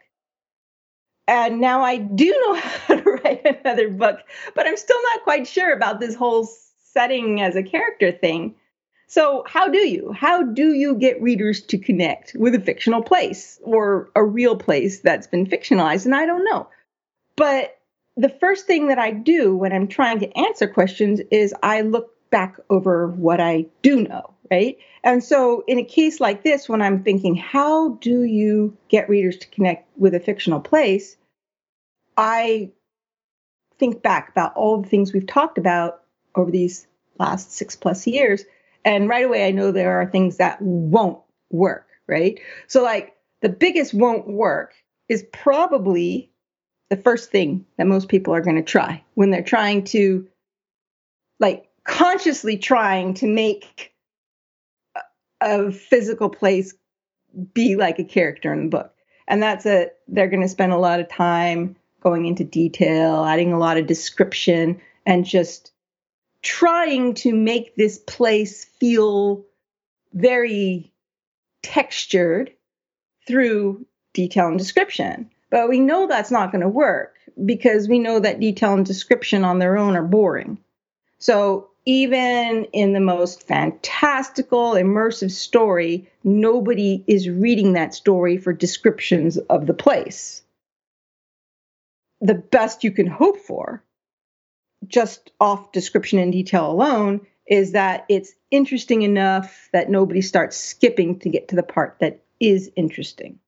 And 1.27 1.61
now 1.61 1.83
I 1.83 1.99
do 1.99 2.31
know 2.31 2.55
how 2.61 2.97
to 2.97 3.11
write 3.11 3.45
another 3.45 3.91
book, 3.91 4.21
but 4.55 4.67
I'm 4.67 4.79
still 4.79 4.97
not 5.13 5.25
quite 5.25 5.47
sure 5.47 5.75
about 5.75 6.01
this 6.01 6.15
whole 6.15 6.49
setting 6.85 7.43
as 7.43 7.55
a 7.55 7.63
character 7.63 8.13
thing. 8.13 8.55
So, 9.09 9.45
how 9.47 9.69
do 9.69 9.87
you? 9.87 10.11
How 10.13 10.43
do 10.43 10.73
you 10.73 10.95
get 10.95 11.21
readers 11.21 11.61
to 11.65 11.77
connect 11.77 12.35
with 12.35 12.55
a 12.55 12.61
fictional 12.61 13.03
place 13.03 13.61
or 13.63 14.09
a 14.15 14.25
real 14.25 14.57
place 14.57 15.01
that's 15.01 15.27
been 15.27 15.47
fictionalized? 15.47 16.07
And 16.07 16.15
I 16.15 16.25
don't 16.25 16.45
know. 16.45 16.67
But 17.37 17.79
the 18.17 18.31
first 18.31 18.67
thing 18.67 18.89
that 18.89 18.99
I 18.99 19.11
do 19.11 19.55
when 19.55 19.75
I'm 19.75 19.87
trying 19.87 20.21
to 20.21 20.35
answer 20.35 20.67
questions 20.67 21.21
is 21.31 21.55
I 21.63 21.83
look 21.83 22.11
back 22.31 22.57
over 22.71 23.09
what 23.09 23.39
I 23.39 23.67
do 23.83 24.03
know, 24.03 24.35
right? 24.51 24.79
And 25.05 25.23
so, 25.23 25.65
in 25.67 25.79
a 25.79 25.85
case 25.85 26.21
like 26.21 26.43
this, 26.43 26.69
when 26.69 26.83
I'm 26.83 27.03
thinking, 27.03 27.37
how 27.37 27.91
do 28.01 28.23
you 28.25 28.77
get 28.89 29.09
readers 29.09 29.37
to 29.39 29.49
connect 29.49 29.89
with 29.97 30.15
a 30.15 30.21
fictional 30.21 30.61
place? 30.61 31.17
I 32.17 32.73
think 33.79 34.03
back 34.03 34.31
about 34.31 34.55
all 34.55 34.83
the 34.83 34.89
things 34.89 35.13
we've 35.13 35.27
talked 35.27 35.59
about 35.59 36.03
over 36.35 36.51
these 36.51 36.87
last 37.19 37.53
six 37.53 37.77
plus 37.77 38.07
years. 38.07 38.45
And 38.85 39.09
right 39.09 39.25
away, 39.25 39.47
I 39.47 39.51
know 39.51 39.73
there 39.73 40.01
are 40.01 40.07
things 40.07 40.39
that 40.39 40.61
won't 40.61 41.21
work, 41.51 41.87
right? 42.07 42.41
So, 42.67 42.83
like, 42.83 43.15
the 43.41 43.49
biggest 43.49 43.95
won't 43.95 44.27
work 44.27 44.75
is 45.09 45.25
probably 45.33 46.31
the 46.91 46.97
first 46.97 47.31
thing 47.31 47.67
that 47.77 47.87
most 47.87 48.09
people 48.09 48.35
are 48.35 48.41
going 48.41 48.57
to 48.57 48.63
try 48.63 49.05
when 49.15 49.31
they're 49.31 49.43
trying 49.43 49.85
to, 49.85 50.27
like, 51.39 51.69
consciously 51.85 52.57
trying 52.57 53.15
to 53.15 53.27
make 53.27 53.93
a, 55.41 55.73
physical 55.73 56.29
place 56.29 56.75
be 57.53 57.77
like 57.77 57.99
a 57.99 58.05
character 58.05 58.53
in 58.53 58.65
the 58.65 58.71
book. 58.71 58.95
And 59.27 59.43
that's 59.43 59.67
a, 59.67 59.91
they're 60.09 60.29
going 60.29 60.43
to 60.43 60.49
spend 60.49 60.73
a 60.73 60.79
lot 60.79 61.01
of 61.01 61.09
time 61.09 61.77
going 62.01 62.27
into 62.27 62.45
detail, 62.45 63.25
adding 63.25 63.53
a 63.53 63.59
lot 63.59 63.77
of 63.77 63.87
description, 63.87 64.81
and 65.05 65.25
just 65.25 65.73
trying 66.43 67.15
to 67.15 67.35
make 67.35 67.77
this 67.77 67.99
place 67.99 68.65
feel 68.65 69.45
very 70.15 70.93
textured 71.63 72.53
through 73.27 73.85
detail 74.15 74.49
and 74.49 74.59
description. 74.59 75.31
But 75.51 75.69
we 75.69 75.81
know 75.81 76.07
that's 76.07 76.31
not 76.31 76.53
going 76.53 76.63
to 76.63 76.69
work 76.69 77.17
because 77.45 77.89
we 77.89 77.99
know 77.99 78.21
that 78.21 78.41
detail 78.41 78.75
and 78.75 78.87
description 78.87 79.45
on 79.45 79.59
their 79.59 79.77
own 79.77 79.97
are 79.97 80.05
boring. 80.05 80.59
So 81.19 81.69
even 81.89 82.65
in 82.75 82.93
the 82.93 83.01
most 83.01 83.45
fantastical, 83.45 84.73
immersive 84.73 85.31
story, 85.31 86.07
nobody 86.23 87.03
is 87.07 87.31
reading 87.31 87.73
that 87.73 87.95
story 87.95 88.37
for 88.37 88.53
descriptions 88.53 89.39
of 89.39 89.67
the 89.67 89.73
place. 89.73 90.43
The 92.21 92.35
best 92.35 92.85
you 92.85 92.91
can 92.91 93.07
hope 93.07 93.39
for 93.39 93.83
just 94.87 95.33
off 95.41 95.73
description 95.73 96.19
and 96.19 96.31
detail 96.31 96.71
alone 96.71 97.27
is 97.47 97.73
that 97.73 98.05
it's 98.11 98.35
interesting 98.51 99.01
enough 99.01 99.71
that 99.73 99.89
nobody 99.89 100.21
starts 100.21 100.59
skipping 100.59 101.19
to 101.21 101.31
get 101.31 101.49
to 101.49 101.57
the 101.57 101.63
part 101.63 101.97
that 102.01 102.21
is 102.39 102.71
interesting. 102.77 103.39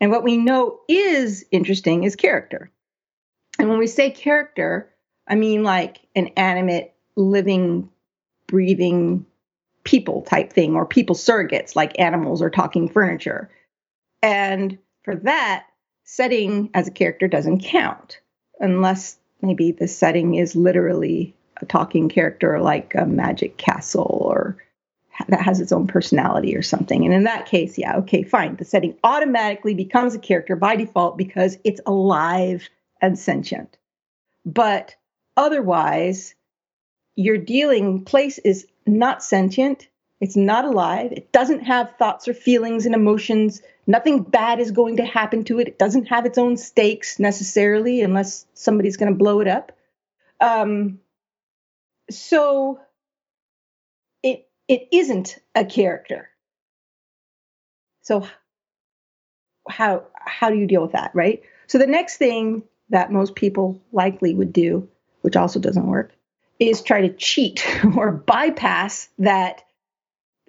And 0.00 0.10
what 0.10 0.24
we 0.24 0.38
know 0.38 0.80
is 0.88 1.44
interesting 1.50 2.04
is 2.04 2.16
character. 2.16 2.70
And 3.58 3.68
when 3.68 3.78
we 3.78 3.88
say 3.88 4.10
character, 4.10 4.88
I 5.28 5.34
mean 5.34 5.64
like 5.64 5.98
an 6.16 6.28
animate, 6.28 6.94
living, 7.18 7.90
breathing 8.46 9.26
people 9.84 10.22
type 10.22 10.52
thing, 10.52 10.74
or 10.74 10.86
people 10.86 11.16
surrogates 11.16 11.76
like 11.76 11.98
animals 11.98 12.40
or 12.40 12.50
talking 12.50 12.88
furniture. 12.88 13.50
And 14.22 14.78
for 15.02 15.16
that, 15.16 15.66
setting 16.04 16.70
as 16.74 16.88
a 16.88 16.92
character 16.92 17.28
doesn't 17.28 17.60
count 17.60 18.20
unless 18.60 19.18
maybe 19.42 19.72
the 19.72 19.88
setting 19.88 20.34
is 20.34 20.56
literally 20.56 21.34
a 21.60 21.66
talking 21.66 22.08
character 22.08 22.60
like 22.60 22.94
a 22.94 23.06
magic 23.06 23.56
castle 23.56 24.22
or 24.22 24.56
that 25.28 25.42
has 25.42 25.60
its 25.60 25.72
own 25.72 25.86
personality 25.86 26.56
or 26.56 26.62
something. 26.62 27.04
And 27.04 27.12
in 27.12 27.24
that 27.24 27.46
case, 27.46 27.76
yeah, 27.76 27.96
okay, 27.96 28.22
fine. 28.22 28.56
The 28.56 28.64
setting 28.64 28.96
automatically 29.02 29.74
becomes 29.74 30.14
a 30.14 30.18
character 30.18 30.54
by 30.54 30.76
default 30.76 31.18
because 31.18 31.58
it's 31.64 31.80
alive 31.86 32.68
and 33.00 33.18
sentient. 33.18 33.76
But 34.46 34.94
otherwise, 35.36 36.34
your 37.18 37.38
dealing 37.38 38.04
place 38.04 38.38
is 38.38 38.66
not 38.86 39.22
sentient, 39.22 39.88
it's 40.20 40.36
not 40.36 40.64
alive, 40.64 41.12
it 41.12 41.32
doesn't 41.32 41.60
have 41.60 41.94
thoughts 41.98 42.28
or 42.28 42.34
feelings 42.34 42.86
and 42.86 42.94
emotions 42.94 43.60
Nothing 43.88 44.22
bad 44.22 44.60
is 44.60 44.70
going 44.70 44.98
to 44.98 45.04
happen 45.06 45.44
to 45.44 45.58
it. 45.60 45.66
It 45.66 45.78
doesn't 45.78 46.08
have 46.08 46.26
its 46.26 46.36
own 46.36 46.58
stakes 46.58 47.18
necessarily, 47.18 48.02
unless 48.02 48.44
somebody's 48.52 48.98
going 48.98 49.10
to 49.10 49.18
blow 49.18 49.40
it 49.40 49.48
up. 49.48 49.72
Um, 50.40 51.00
so 52.10 52.80
it 54.22 54.46
it 54.68 54.88
isn't 54.92 55.38
a 55.54 55.64
character. 55.64 56.28
So 58.02 58.28
how 59.66 60.04
how 60.14 60.50
do 60.50 60.56
you 60.56 60.66
deal 60.66 60.82
with 60.82 60.92
that, 60.92 61.12
right? 61.14 61.40
So 61.66 61.78
the 61.78 61.86
next 61.86 62.18
thing 62.18 62.62
that 62.90 63.10
most 63.10 63.34
people 63.34 63.80
likely 63.90 64.34
would 64.34 64.52
do, 64.52 64.86
which 65.22 65.34
also 65.34 65.60
doesn't 65.60 65.86
work, 65.86 66.12
is 66.58 66.82
try 66.82 67.02
to 67.02 67.14
cheat 67.14 67.66
or 67.96 68.12
bypass 68.12 69.08
that 69.18 69.62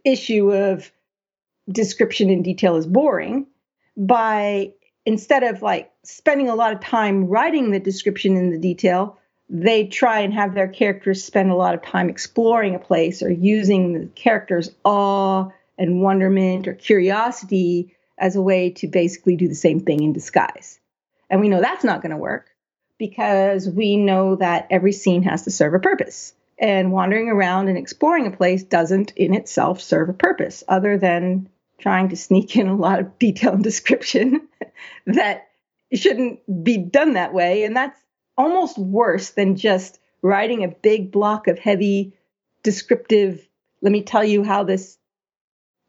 issue 0.03 0.51
of 0.51 0.91
description 1.69 2.29
in 2.29 2.41
detail 2.41 2.75
is 2.77 2.87
boring 2.87 3.45
by 3.95 4.71
instead 5.05 5.43
of 5.43 5.61
like 5.61 5.91
spending 6.03 6.49
a 6.49 6.55
lot 6.55 6.73
of 6.73 6.79
time 6.79 7.25
writing 7.25 7.71
the 7.71 7.79
description 7.79 8.37
in 8.37 8.49
the 8.49 8.57
detail 8.57 9.17
they 9.49 9.85
try 9.85 10.19
and 10.19 10.33
have 10.33 10.53
their 10.53 10.67
characters 10.67 11.23
spend 11.23 11.49
a 11.49 11.55
lot 11.55 11.73
of 11.73 11.81
time 11.81 12.09
exploring 12.09 12.75
a 12.75 12.79
place 12.79 13.23
or 13.23 13.31
using 13.31 13.93
the 13.93 14.05
characters 14.09 14.69
awe 14.83 15.49
and 15.77 16.01
wonderment 16.01 16.67
or 16.67 16.73
curiosity 16.73 17.95
as 18.19 18.35
a 18.35 18.41
way 18.41 18.69
to 18.69 18.87
basically 18.87 19.35
do 19.35 19.47
the 19.47 19.55
same 19.55 19.79
thing 19.79 20.03
in 20.03 20.13
disguise. 20.13 20.79
And 21.29 21.41
we 21.41 21.49
know 21.49 21.61
that's 21.61 21.83
not 21.83 22.01
going 22.01 22.11
to 22.11 22.17
work 22.17 22.49
because 22.99 23.67
we 23.67 23.97
know 23.97 24.35
that 24.35 24.67
every 24.69 24.91
scene 24.91 25.23
has 25.23 25.43
to 25.43 25.51
serve 25.51 25.73
a 25.73 25.79
purpose 25.79 26.35
and 26.59 26.91
wandering 26.91 27.29
around 27.29 27.69
and 27.69 27.77
exploring 27.77 28.27
a 28.27 28.35
place 28.35 28.63
doesn't 28.63 29.13
in 29.15 29.33
itself 29.33 29.81
serve 29.81 30.09
a 30.09 30.13
purpose 30.13 30.63
other 30.67 30.97
than 30.97 31.49
trying 31.79 32.09
to 32.09 32.17
sneak 32.17 32.55
in 32.57 32.67
a 32.67 32.75
lot 32.75 32.99
of 32.99 33.17
detail 33.17 33.53
and 33.53 33.63
description 33.63 34.47
that 35.05 35.47
shouldn't 35.93 36.39
be 36.63 36.77
done 36.77 37.13
that 37.13 37.33
way. 37.33 37.63
And 37.63 37.75
that's 37.75 37.99
almost 38.37 38.77
worse 38.77 39.31
than 39.31 39.55
just 39.55 39.99
writing 40.21 40.63
a 40.63 40.67
big 40.67 41.11
block 41.11 41.47
of 41.47 41.57
heavy 41.57 42.13
descriptive, 42.61 43.47
let 43.81 43.91
me 43.91 44.03
tell 44.03 44.23
you 44.23 44.43
how 44.43 44.63
this 44.63 44.97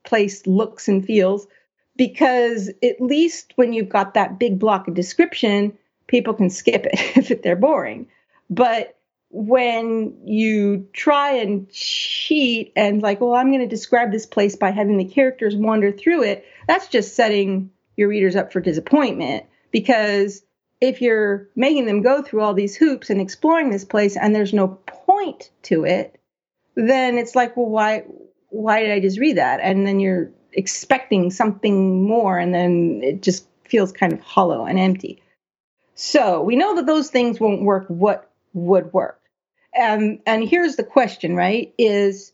place 0.04 0.46
looks 0.46 0.88
and 0.88 1.04
feels. 1.04 1.48
Because 1.96 2.70
at 2.82 3.00
least 3.00 3.52
when 3.56 3.72
you've 3.72 3.88
got 3.88 4.14
that 4.14 4.38
big 4.38 4.60
block 4.60 4.86
of 4.86 4.94
description, 4.94 5.76
people 6.10 6.34
can 6.34 6.50
skip 6.50 6.86
it 6.86 7.16
if 7.30 7.42
they're 7.42 7.56
boring. 7.56 8.08
But 8.50 8.96
when 9.30 10.26
you 10.26 10.88
try 10.92 11.36
and 11.36 11.70
cheat 11.70 12.72
and 12.74 13.00
like, 13.00 13.20
well, 13.20 13.34
I'm 13.34 13.50
going 13.50 13.60
to 13.60 13.68
describe 13.68 14.10
this 14.10 14.26
place 14.26 14.56
by 14.56 14.72
having 14.72 14.98
the 14.98 15.04
characters 15.04 15.54
wander 15.54 15.92
through 15.92 16.24
it, 16.24 16.44
that's 16.66 16.88
just 16.88 17.14
setting 17.14 17.70
your 17.96 18.08
readers 18.08 18.34
up 18.34 18.52
for 18.52 18.60
disappointment 18.60 19.46
because 19.70 20.42
if 20.80 21.00
you're 21.00 21.48
making 21.54 21.86
them 21.86 22.02
go 22.02 22.22
through 22.22 22.40
all 22.40 22.54
these 22.54 22.74
hoops 22.74 23.08
and 23.08 23.20
exploring 23.20 23.70
this 23.70 23.84
place 23.84 24.16
and 24.16 24.34
there's 24.34 24.52
no 24.52 24.80
point 24.86 25.50
to 25.62 25.84
it, 25.84 26.18
then 26.74 27.18
it's 27.18 27.36
like, 27.36 27.56
well, 27.56 27.66
why 27.66 28.04
why 28.48 28.80
did 28.80 28.90
I 28.90 28.98
just 28.98 29.20
read 29.20 29.36
that? 29.36 29.60
And 29.62 29.86
then 29.86 30.00
you're 30.00 30.30
expecting 30.54 31.30
something 31.30 32.02
more 32.02 32.36
and 32.36 32.52
then 32.52 33.00
it 33.04 33.22
just 33.22 33.46
feels 33.64 33.92
kind 33.92 34.12
of 34.12 34.20
hollow 34.20 34.64
and 34.64 34.76
empty. 34.76 35.22
So, 36.02 36.40
we 36.40 36.56
know 36.56 36.76
that 36.76 36.86
those 36.86 37.10
things 37.10 37.38
won't 37.38 37.60
work. 37.60 37.84
What 37.88 38.30
would 38.54 38.90
work? 38.94 39.20
And 39.74 40.18
and 40.24 40.48
here's 40.48 40.76
the 40.76 40.82
question, 40.82 41.36
right? 41.36 41.74
Is 41.76 42.32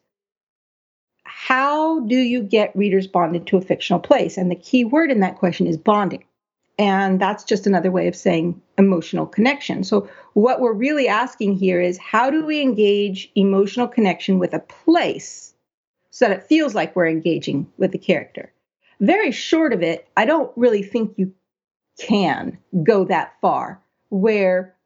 how 1.24 1.98
do 2.06 2.14
you 2.14 2.44
get 2.44 2.76
readers 2.76 3.08
bonded 3.08 3.48
to 3.48 3.56
a 3.56 3.60
fictional 3.60 3.98
place? 3.98 4.36
And 4.36 4.52
the 4.52 4.54
key 4.54 4.84
word 4.84 5.10
in 5.10 5.18
that 5.18 5.38
question 5.38 5.66
is 5.66 5.76
bonding. 5.76 6.22
And 6.78 7.20
that's 7.20 7.42
just 7.42 7.66
another 7.66 7.90
way 7.90 8.06
of 8.06 8.14
saying 8.14 8.62
emotional 8.78 9.26
connection. 9.26 9.82
So, 9.82 10.08
what 10.34 10.60
we're 10.60 10.72
really 10.72 11.08
asking 11.08 11.56
here 11.56 11.80
is 11.80 11.98
how 11.98 12.30
do 12.30 12.46
we 12.46 12.62
engage 12.62 13.32
emotional 13.34 13.88
connection 13.88 14.38
with 14.38 14.54
a 14.54 14.60
place 14.60 15.54
so 16.10 16.28
that 16.28 16.38
it 16.38 16.44
feels 16.44 16.76
like 16.76 16.94
we're 16.94 17.08
engaging 17.08 17.66
with 17.78 17.90
the 17.90 17.98
character? 17.98 18.52
Very 19.00 19.32
short 19.32 19.72
of 19.72 19.82
it, 19.82 20.06
I 20.16 20.24
don't 20.24 20.52
really 20.56 20.84
think 20.84 21.14
you 21.16 21.34
can 21.98 22.58
go 22.84 23.04
that 23.04 23.34
far 23.40 23.80
where 24.10 24.76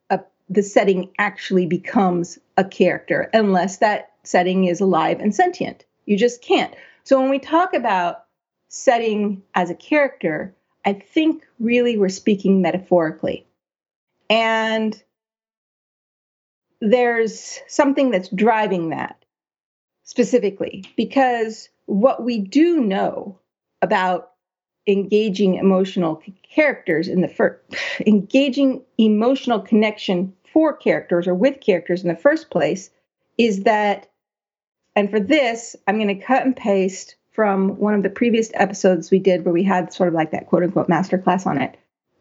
the 0.51 0.63
setting 0.63 1.11
actually 1.19 1.65
becomes 1.65 2.39
a 2.57 2.65
character 2.65 3.31
unless 3.33 3.79
that 3.79 4.11
setting 4.25 4.65
is 4.65 4.81
alive 4.81 5.21
and 5.21 5.35
sentient. 5.35 5.85
You 6.07 6.19
just 6.19 6.43
can't. 6.43 6.75
So 7.05 7.21
when 7.21 7.31
we 7.31 7.39
talk 7.39 7.73
about 7.73 8.25
setting 8.69 9.43
as 9.55 9.71
a 9.71 9.75
character, 9.75 10.55
I 10.85 10.95
think 10.95 11.47
really 11.61 11.97
we're 11.97 12.09
speaking 12.09 12.61
metaphorically. 12.61 13.47
And 14.29 15.01
there's 16.81 17.61
something 17.69 18.11
that's 18.11 18.29
driving 18.29 18.91
that 18.91 19.25
specifically 20.03 20.85
because 20.97 21.69
what 21.87 22.25
we 22.25 22.39
do 22.39 22.81
know 22.81 23.39
about 23.83 24.30
engaging 24.87 25.55
emotional 25.55 26.23
characters 26.43 27.09
in 27.09 27.21
the 27.21 27.29
first 27.29 27.61
engaging 28.07 28.83
emotional 28.99 29.61
connection 29.61 30.35
for 30.53 30.75
characters 30.75 31.29
or 31.29 31.35
with 31.35 31.61
characters 31.61 32.03
in 32.03 32.09
the 32.09 32.17
first 32.17 32.51
place 32.51 32.91
is 33.39 33.65
that 33.65 34.11
and 34.97 35.11
for 35.11 35.21
this 35.21 35.77
i'm 35.87 35.97
going 35.97 36.09
to 36.09 36.25
cut 36.25 36.45
and 36.45 36.57
paste 36.57 37.17
from 37.31 37.79
one 37.79 37.95
of 37.95 38.03
the 38.03 38.11
previous 38.11 38.51
episodes 38.55 39.11
we 39.11 39.19
did 39.19 39.45
where 39.45 39.55
we 39.55 39.63
had 39.63 39.93
sort 39.93 40.09
of 40.09 40.15
like 40.15 40.31
that 40.31 40.47
quote 40.47 40.63
unquote 40.63 40.89
masterclass 40.89 41.47
on 41.47 41.61
it 41.61 41.77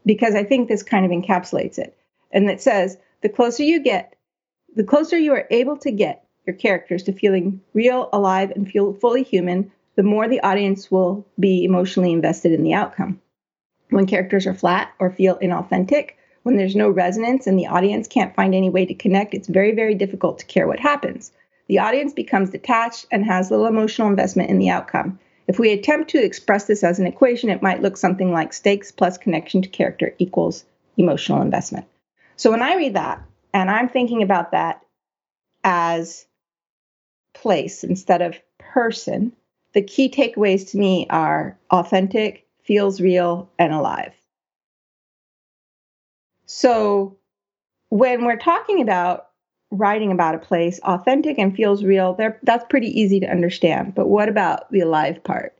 because 0.06 0.36
i 0.36 0.44
think 0.44 0.68
this 0.68 0.84
kind 0.84 1.06
of 1.06 1.12
encapsulates 1.12 1.78
it. 1.78 1.96
And 2.32 2.50
it 2.50 2.62
says 2.62 2.98
the 3.22 3.30
closer 3.30 3.64
you 3.64 3.82
get 3.82 4.16
the 4.76 4.84
closer 4.84 5.18
you 5.18 5.34
are 5.34 5.48
able 5.50 5.78
to 5.78 5.92
get 5.92 6.26
your 6.46 6.56
characters 6.56 7.04
to 7.04 7.14
feeling 7.14 7.62
real 7.74 8.10
alive 8.14 8.52
and 8.52 8.70
feel 8.70 8.94
fully 8.94 9.24
human 9.24 9.72
the 10.00 10.04
more 10.04 10.30
the 10.30 10.40
audience 10.44 10.90
will 10.90 11.28
be 11.38 11.66
emotionally 11.66 12.14
invested 12.14 12.54
in 12.54 12.64
the 12.64 12.74
outcome. 12.74 13.20
When 13.90 14.06
characters 14.06 14.48
are 14.48 14.54
flat 14.54 14.94
or 14.98 15.12
feel 15.12 15.36
inauthentic, 15.40 16.12
when 16.44 16.56
there's 16.56 16.74
no 16.74 16.88
resonance 16.88 17.48
and 17.48 17.60
the 17.60 17.68
audience 17.68 18.08
can't 18.08 18.34
find 18.34 18.56
any 18.56 18.70
way 18.70 18.86
to 18.86 18.94
connect, 18.94 19.34
it's 19.34 19.50
very, 19.50 19.74
very 19.74 19.96
difficult 19.96 20.40
to 20.40 20.46
care 20.46 20.68
what 20.68 20.80
happens. 20.80 21.34
The 21.68 21.80
audience 21.80 22.14
becomes 22.14 22.52
detached 22.52 23.08
and 23.12 23.26
has 23.26 23.52
little 23.52 23.66
emotional 23.66 24.08
investment 24.08 24.50
in 24.50 24.58
the 24.58 24.70
outcome. 24.70 25.20
If 25.48 25.60
we 25.60 25.74
attempt 25.74 26.12
to 26.12 26.24
express 26.24 26.64
this 26.64 26.82
as 26.82 27.00
an 27.00 27.06
equation, 27.06 27.50
it 27.50 27.62
might 27.62 27.82
look 27.82 27.98
something 27.98 28.32
like 28.32 28.54
stakes 28.54 28.94
plus 28.94 29.18
connection 29.18 29.62
to 29.64 29.68
character 29.68 30.16
equals 30.18 30.64
emotional 30.96 31.42
investment. 31.42 31.88
So 32.38 32.52
when 32.52 32.62
I 32.62 32.78
read 32.78 32.94
that, 32.94 33.22
and 33.54 33.70
I'm 33.70 33.90
thinking 33.90 34.24
about 34.24 34.52
that 34.52 34.82
as 35.66 36.26
place 37.34 37.84
instead 37.84 38.22
of 38.22 38.40
person, 38.60 39.34
the 39.74 39.82
key 39.82 40.10
takeaways 40.10 40.70
to 40.72 40.78
me 40.78 41.08
are 41.10 41.58
authentic, 41.72 42.46
feels 42.64 43.00
real, 43.00 43.50
and 43.60 43.74
alive. 43.74 44.14
So 46.46 47.18
when 47.90 48.26
we're 48.26 48.38
talking 48.38 48.82
about 48.82 49.28
writing 49.72 50.12
about 50.12 50.36
a 50.36 50.40
place, 50.40 50.80
authentic 50.80 51.38
and 51.38 51.56
feels 51.56 51.84
real, 51.84 52.18
that's 52.44 52.66
pretty 52.70 52.88
easy 53.00 53.20
to 53.20 53.30
understand. 53.30 53.94
But 53.94 54.08
what 54.08 54.30
about 54.30 54.72
the 54.72 54.80
alive 54.80 55.24
part? 55.24 55.56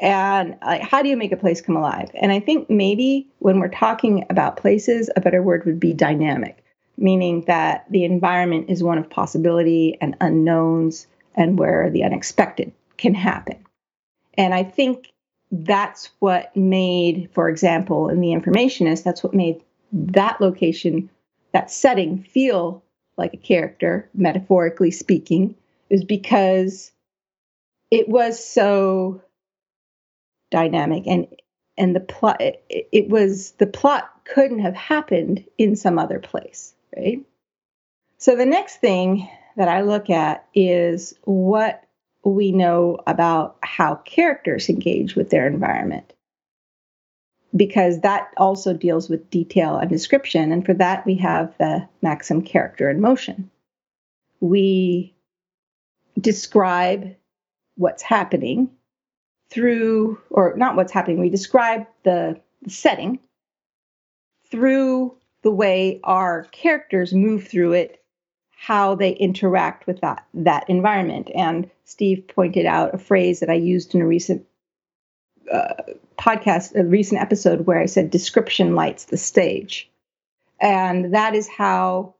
And 0.00 0.56
like, 0.66 0.82
how 0.82 1.02
do 1.02 1.08
you 1.08 1.16
make 1.16 1.30
a 1.30 1.36
place 1.36 1.60
come 1.60 1.76
alive? 1.76 2.10
And 2.14 2.32
I 2.32 2.40
think 2.40 2.68
maybe 2.68 3.28
when 3.38 3.60
we're 3.60 3.68
talking 3.68 4.24
about 4.28 4.56
places, 4.56 5.08
a 5.14 5.20
better 5.20 5.40
word 5.40 5.64
would 5.66 5.78
be 5.78 5.92
dynamic, 5.92 6.64
meaning 6.96 7.42
that 7.46 7.86
the 7.90 8.04
environment 8.04 8.68
is 8.68 8.82
one 8.82 8.98
of 8.98 9.08
possibility 9.08 9.96
and 10.00 10.16
unknowns 10.20 11.06
and 11.36 11.58
where 11.58 11.90
the 11.90 12.02
unexpected 12.02 12.72
can 12.96 13.14
happen. 13.14 13.64
And 14.34 14.54
I 14.54 14.62
think 14.64 15.12
that's 15.50 16.10
what 16.18 16.56
made, 16.56 17.30
for 17.32 17.48
example, 17.48 18.08
in 18.08 18.20
The 18.20 18.28
Informationist, 18.28 19.04
that's 19.04 19.22
what 19.22 19.34
made 19.34 19.62
that 19.92 20.40
location, 20.40 21.08
that 21.52 21.70
setting 21.70 22.22
feel 22.22 22.82
like 23.16 23.34
a 23.34 23.38
character, 23.38 24.08
metaphorically 24.14 24.90
speaking, 24.90 25.54
is 25.88 26.04
because 26.04 26.90
it 27.90 28.08
was 28.08 28.44
so 28.44 29.22
dynamic 30.50 31.04
and 31.06 31.26
and 31.76 31.94
the 31.94 32.00
plot 32.00 32.40
it, 32.40 32.64
it 32.68 33.08
was 33.08 33.52
the 33.52 33.66
plot 33.66 34.10
couldn't 34.24 34.60
have 34.60 34.74
happened 34.74 35.44
in 35.58 35.74
some 35.74 35.98
other 35.98 36.18
place 36.18 36.74
right 36.96 37.20
so 38.18 38.36
the 38.36 38.46
next 38.46 38.76
thing 38.76 39.28
that 39.56 39.68
i 39.68 39.80
look 39.80 40.10
at 40.10 40.46
is 40.54 41.14
what 41.24 41.83
we 42.24 42.52
know 42.52 42.98
about 43.06 43.58
how 43.62 43.96
characters 43.96 44.68
engage 44.68 45.14
with 45.14 45.30
their 45.30 45.46
environment 45.46 46.12
because 47.54 48.00
that 48.00 48.32
also 48.36 48.74
deals 48.74 49.08
with 49.08 49.30
detail 49.30 49.76
and 49.76 49.88
description. 49.88 50.50
And 50.50 50.64
for 50.64 50.74
that, 50.74 51.06
we 51.06 51.14
have 51.16 51.54
the 51.58 51.88
maxim 52.02 52.42
character 52.42 52.90
in 52.90 53.00
motion. 53.00 53.50
We 54.40 55.14
describe 56.18 57.14
what's 57.76 58.02
happening 58.02 58.70
through, 59.50 60.20
or 60.30 60.54
not 60.56 60.74
what's 60.74 60.92
happening, 60.92 61.20
we 61.20 61.30
describe 61.30 61.86
the, 62.02 62.40
the 62.62 62.70
setting 62.70 63.20
through 64.50 65.16
the 65.42 65.50
way 65.50 66.00
our 66.02 66.44
characters 66.44 67.12
move 67.12 67.46
through 67.46 67.74
it 67.74 68.03
how 68.66 68.94
they 68.94 69.10
interact 69.10 69.86
with 69.86 70.00
that 70.00 70.24
that 70.32 70.64
environment. 70.70 71.30
And 71.34 71.70
Steve 71.84 72.26
pointed 72.28 72.64
out 72.64 72.94
a 72.94 72.98
phrase 72.98 73.40
that 73.40 73.50
I 73.50 73.54
used 73.54 73.94
in 73.94 74.00
a 74.00 74.06
recent 74.06 74.46
uh, 75.52 75.74
podcast, 76.18 76.74
a 76.74 76.82
recent 76.82 77.20
episode, 77.20 77.66
where 77.66 77.78
I 77.78 77.84
said 77.84 78.10
description 78.10 78.74
lights 78.74 79.04
the 79.04 79.18
stage, 79.18 79.90
and 80.60 81.12
that 81.12 81.34
is 81.34 81.46
how 81.46 82.14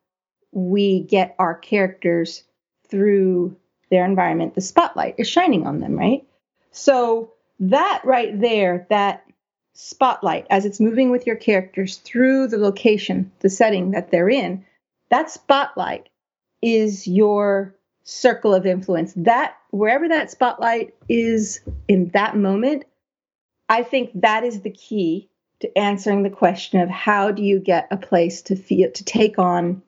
we 0.52 1.00
get 1.00 1.34
our 1.38 1.54
characters 1.54 2.44
through 2.88 3.56
their 3.90 4.04
environment. 4.04 4.54
The 4.54 4.60
spotlight 4.60 5.14
is 5.16 5.26
shining 5.26 5.66
on 5.66 5.80
them, 5.80 5.96
right? 5.98 6.26
So 6.72 7.32
that 7.58 8.02
right 8.04 8.38
there, 8.38 8.86
that 8.90 9.24
spotlight, 9.72 10.46
as 10.50 10.66
it's 10.66 10.78
moving 10.78 11.10
with 11.10 11.26
your 11.26 11.36
characters 11.36 11.96
through 11.96 12.48
the 12.48 12.58
location, 12.58 13.32
the 13.40 13.48
setting 13.48 13.92
that 13.92 14.10
they're 14.10 14.28
in, 14.28 14.66
that 15.08 15.30
spotlight 15.30 16.10
is 16.64 17.06
your 17.06 17.74
circle 18.04 18.54
of 18.54 18.64
influence. 18.64 19.12
That 19.16 19.54
wherever 19.70 20.08
that 20.08 20.30
spotlight 20.30 20.94
is 21.10 21.60
in 21.88 22.08
that 22.14 22.36
moment, 22.36 22.86
I 23.68 23.82
think 23.82 24.10
that 24.14 24.44
is 24.44 24.62
the 24.62 24.70
key 24.70 25.28
to 25.60 25.78
answering 25.78 26.22
the 26.22 26.30
question 26.30 26.80
of 26.80 26.88
how 26.88 27.30
do 27.30 27.42
you 27.42 27.60
get 27.60 27.86
a 27.90 27.98
place 27.98 28.40
to 28.42 28.56
feel 28.56 28.90
to 28.92 29.04
take 29.04 29.38
on 29.38 29.82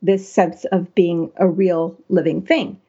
this 0.00 0.32
sense 0.32 0.64
of 0.66 0.94
being 0.94 1.32
a 1.36 1.46
real 1.46 1.96
living 2.08 2.42
thing. 2.42 2.80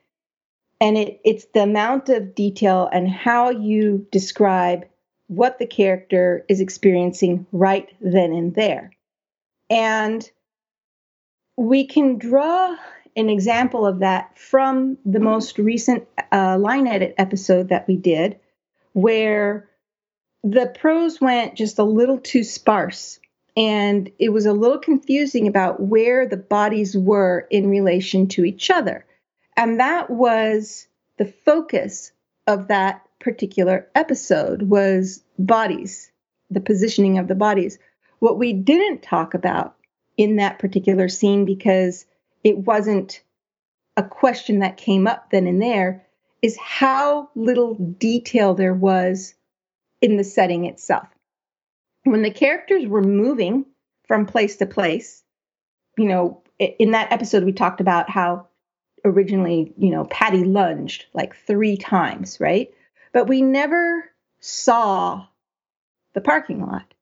And 0.79 0.97
it, 0.97 1.19
it's 1.23 1.45
the 1.53 1.63
amount 1.63 2.09
of 2.09 2.35
detail 2.35 2.87
and 2.91 3.09
how 3.09 3.49
you 3.49 4.05
describe 4.11 4.85
what 5.27 5.57
the 5.57 5.65
character 5.65 6.45
is 6.49 6.59
experiencing 6.59 7.47
right 7.51 7.89
then 7.99 8.31
and 8.31 8.53
there. 8.53 8.91
And 9.69 10.29
we 11.57 11.85
can 11.85 12.17
draw 12.17 12.75
an 13.15 13.29
example 13.29 13.85
of 13.85 13.99
that 13.99 14.37
from 14.37 14.97
the 15.05 15.19
most 15.19 15.57
recent 15.57 16.07
uh, 16.31 16.57
line 16.57 16.87
edit 16.87 17.15
episode 17.17 17.69
that 17.69 17.87
we 17.87 17.95
did, 17.95 18.39
where 18.93 19.69
the 20.43 20.73
prose 20.79 21.21
went 21.21 21.55
just 21.55 21.79
a 21.79 21.83
little 21.83 22.19
too 22.19 22.43
sparse. 22.43 23.19
And 23.55 24.11
it 24.17 24.29
was 24.29 24.45
a 24.45 24.53
little 24.53 24.79
confusing 24.79 25.47
about 25.47 25.79
where 25.79 26.27
the 26.27 26.37
bodies 26.37 26.97
were 26.97 27.47
in 27.51 27.69
relation 27.69 28.27
to 28.29 28.45
each 28.45 28.71
other. 28.71 29.05
And 29.55 29.79
that 29.79 30.09
was 30.09 30.87
the 31.17 31.25
focus 31.25 32.11
of 32.47 32.67
that 32.69 33.05
particular 33.19 33.87
episode 33.95 34.63
was 34.63 35.23
bodies, 35.37 36.11
the 36.49 36.59
positioning 36.59 37.19
of 37.19 37.27
the 37.27 37.35
bodies. 37.35 37.77
What 38.19 38.39
we 38.39 38.53
didn't 38.53 39.03
talk 39.03 39.33
about 39.35 39.75
in 40.17 40.37
that 40.37 40.59
particular 40.59 41.07
scene 41.07 41.45
because 41.45 42.05
it 42.43 42.57
wasn't 42.57 43.21
a 43.97 44.03
question 44.03 44.59
that 44.59 44.77
came 44.77 45.07
up 45.07 45.29
then 45.29 45.47
and 45.47 45.61
there 45.61 46.05
is 46.41 46.57
how 46.57 47.29
little 47.35 47.75
detail 47.75 48.53
there 48.53 48.73
was 48.73 49.33
in 50.01 50.17
the 50.17 50.23
setting 50.23 50.65
itself. 50.65 51.07
When 52.03 52.21
the 52.21 52.31
characters 52.31 52.85
were 52.85 53.01
moving 53.01 53.65
from 54.07 54.25
place 54.25 54.57
to 54.57 54.65
place, 54.65 55.23
you 55.97 56.05
know, 56.05 56.43
in 56.59 56.91
that 56.91 57.11
episode, 57.11 57.45
we 57.45 57.53
talked 57.53 57.79
about 57.79 58.09
how 58.09 58.47
originally, 59.05 59.73
you 59.77 59.89
know, 59.89 60.05
Patty 60.05 60.43
lunged 60.43 61.05
like 61.13 61.35
three 61.35 61.77
times, 61.77 62.39
right? 62.39 62.69
But 63.13 63.27
we 63.27 63.41
never 63.41 64.03
saw 64.39 65.25
the 66.13 66.21
parking 66.21 66.61
lot. 66.61 66.93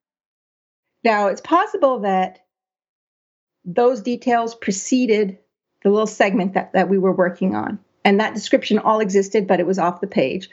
Now, 1.04 1.26
it's 1.26 1.40
possible 1.40 2.00
that 2.00 2.44
those 3.64 4.02
details 4.02 4.54
preceded 4.54 5.38
the 5.82 5.90
little 5.90 6.06
segment 6.06 6.54
that, 6.54 6.72
that 6.72 6.88
we 6.88 6.98
were 6.98 7.12
working 7.14 7.54
on. 7.54 7.78
And 8.04 8.20
that 8.20 8.34
description 8.34 8.78
all 8.78 9.00
existed, 9.00 9.46
but 9.46 9.60
it 9.60 9.66
was 9.66 9.78
off 9.78 10.00
the 10.00 10.06
page 10.06 10.50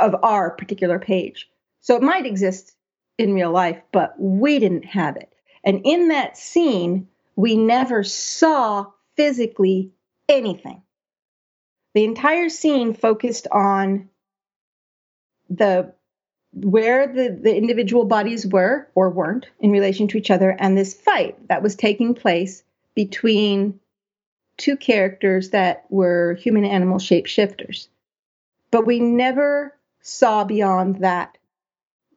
of 0.00 0.16
our 0.22 0.50
particular 0.50 0.98
page. 0.98 1.48
So 1.80 1.96
it 1.96 2.02
might 2.02 2.26
exist 2.26 2.74
in 3.18 3.34
real 3.34 3.50
life, 3.50 3.80
but 3.92 4.14
we 4.18 4.58
didn't 4.58 4.84
have 4.84 5.16
it. 5.16 5.32
And 5.64 5.82
in 5.84 6.08
that 6.08 6.36
scene, 6.36 7.08
we 7.36 7.56
never 7.56 8.04
saw 8.04 8.86
physically 9.16 9.92
anything. 10.28 10.82
the 11.94 12.04
entire 12.04 12.48
scene 12.48 12.94
focused 12.94 13.48
on 13.50 14.08
the 15.50 15.92
where 16.52 17.06
the, 17.06 17.38
the 17.40 17.54
individual 17.54 18.04
bodies 18.04 18.46
were 18.46 18.88
or 18.94 19.10
weren't 19.10 19.46
in 19.60 19.70
relation 19.70 20.08
to 20.08 20.18
each 20.18 20.30
other 20.30 20.56
and 20.58 20.76
this 20.76 20.94
fight 20.94 21.36
that 21.48 21.62
was 21.62 21.76
taking 21.76 22.14
place 22.14 22.62
between 22.94 23.78
two 24.56 24.76
characters 24.76 25.50
that 25.50 25.84
were 25.88 26.34
human 26.34 26.64
animal 26.64 26.98
shapeshifters. 26.98 27.88
But 28.70 28.86
we 28.86 28.98
never 28.98 29.74
saw 30.00 30.44
beyond 30.44 30.96
that. 30.96 31.38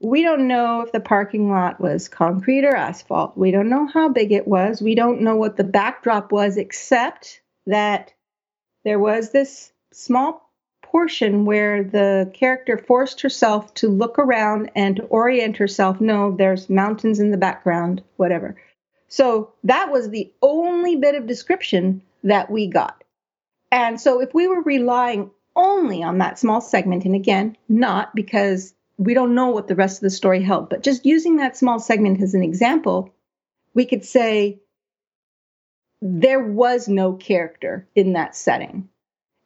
We 0.01 0.23
don't 0.23 0.47
know 0.47 0.81
if 0.81 0.91
the 0.91 0.99
parking 0.99 1.51
lot 1.51 1.79
was 1.79 2.09
concrete 2.09 2.65
or 2.65 2.75
asphalt. 2.75 3.37
We 3.37 3.51
don't 3.51 3.69
know 3.69 3.85
how 3.85 4.09
big 4.09 4.31
it 4.31 4.47
was. 4.47 4.81
We 4.81 4.95
don't 4.95 5.21
know 5.21 5.35
what 5.35 5.57
the 5.57 5.63
backdrop 5.63 6.31
was, 6.31 6.57
except 6.57 7.41
that 7.67 8.13
there 8.83 8.97
was 8.97 9.31
this 9.31 9.71
small 9.91 10.50
portion 10.91 11.45
where 11.45 11.83
the 11.83 12.29
character 12.33 12.77
forced 12.77 13.21
herself 13.21 13.73
to 13.75 13.87
look 13.87 14.19
around 14.19 14.69
and 14.75 14.97
to 14.97 15.03
orient 15.03 15.55
herself. 15.55 16.01
No, 16.01 16.35
there's 16.35 16.69
mountains 16.69 17.19
in 17.19 17.31
the 17.31 17.37
background, 17.37 18.03
whatever. 18.17 18.57
So 19.07 19.53
that 19.63 19.89
was 19.89 20.09
the 20.09 20.31
only 20.41 20.97
bit 20.97 21.15
of 21.15 21.27
description 21.27 22.01
that 22.23 22.51
we 22.51 22.67
got. 22.67 23.03
And 23.71 23.99
so 24.01 24.19
if 24.21 24.33
we 24.33 24.47
were 24.47 24.61
relying 24.61 25.31
only 25.55 26.03
on 26.03 26.17
that 26.17 26.37
small 26.37 26.59
segment, 26.59 27.05
and 27.05 27.15
again, 27.15 27.55
not 27.69 28.13
because 28.13 28.73
we 28.97 29.13
don't 29.13 29.33
know 29.33 29.47
what 29.47 29.69
the 29.69 29.75
rest 29.75 29.97
of 29.97 30.01
the 30.01 30.09
story 30.09 30.43
held, 30.43 30.69
but 30.69 30.83
just 30.83 31.05
using 31.05 31.37
that 31.37 31.57
small 31.57 31.79
segment 31.79 32.21
as 32.21 32.33
an 32.33 32.43
example, 32.43 33.13
we 33.73 33.85
could 33.85 34.03
say 34.03 34.59
there 36.01 36.43
was 36.43 36.87
no 36.89 37.13
character 37.13 37.87
in 37.95 38.13
that 38.13 38.35
setting. 38.35 38.89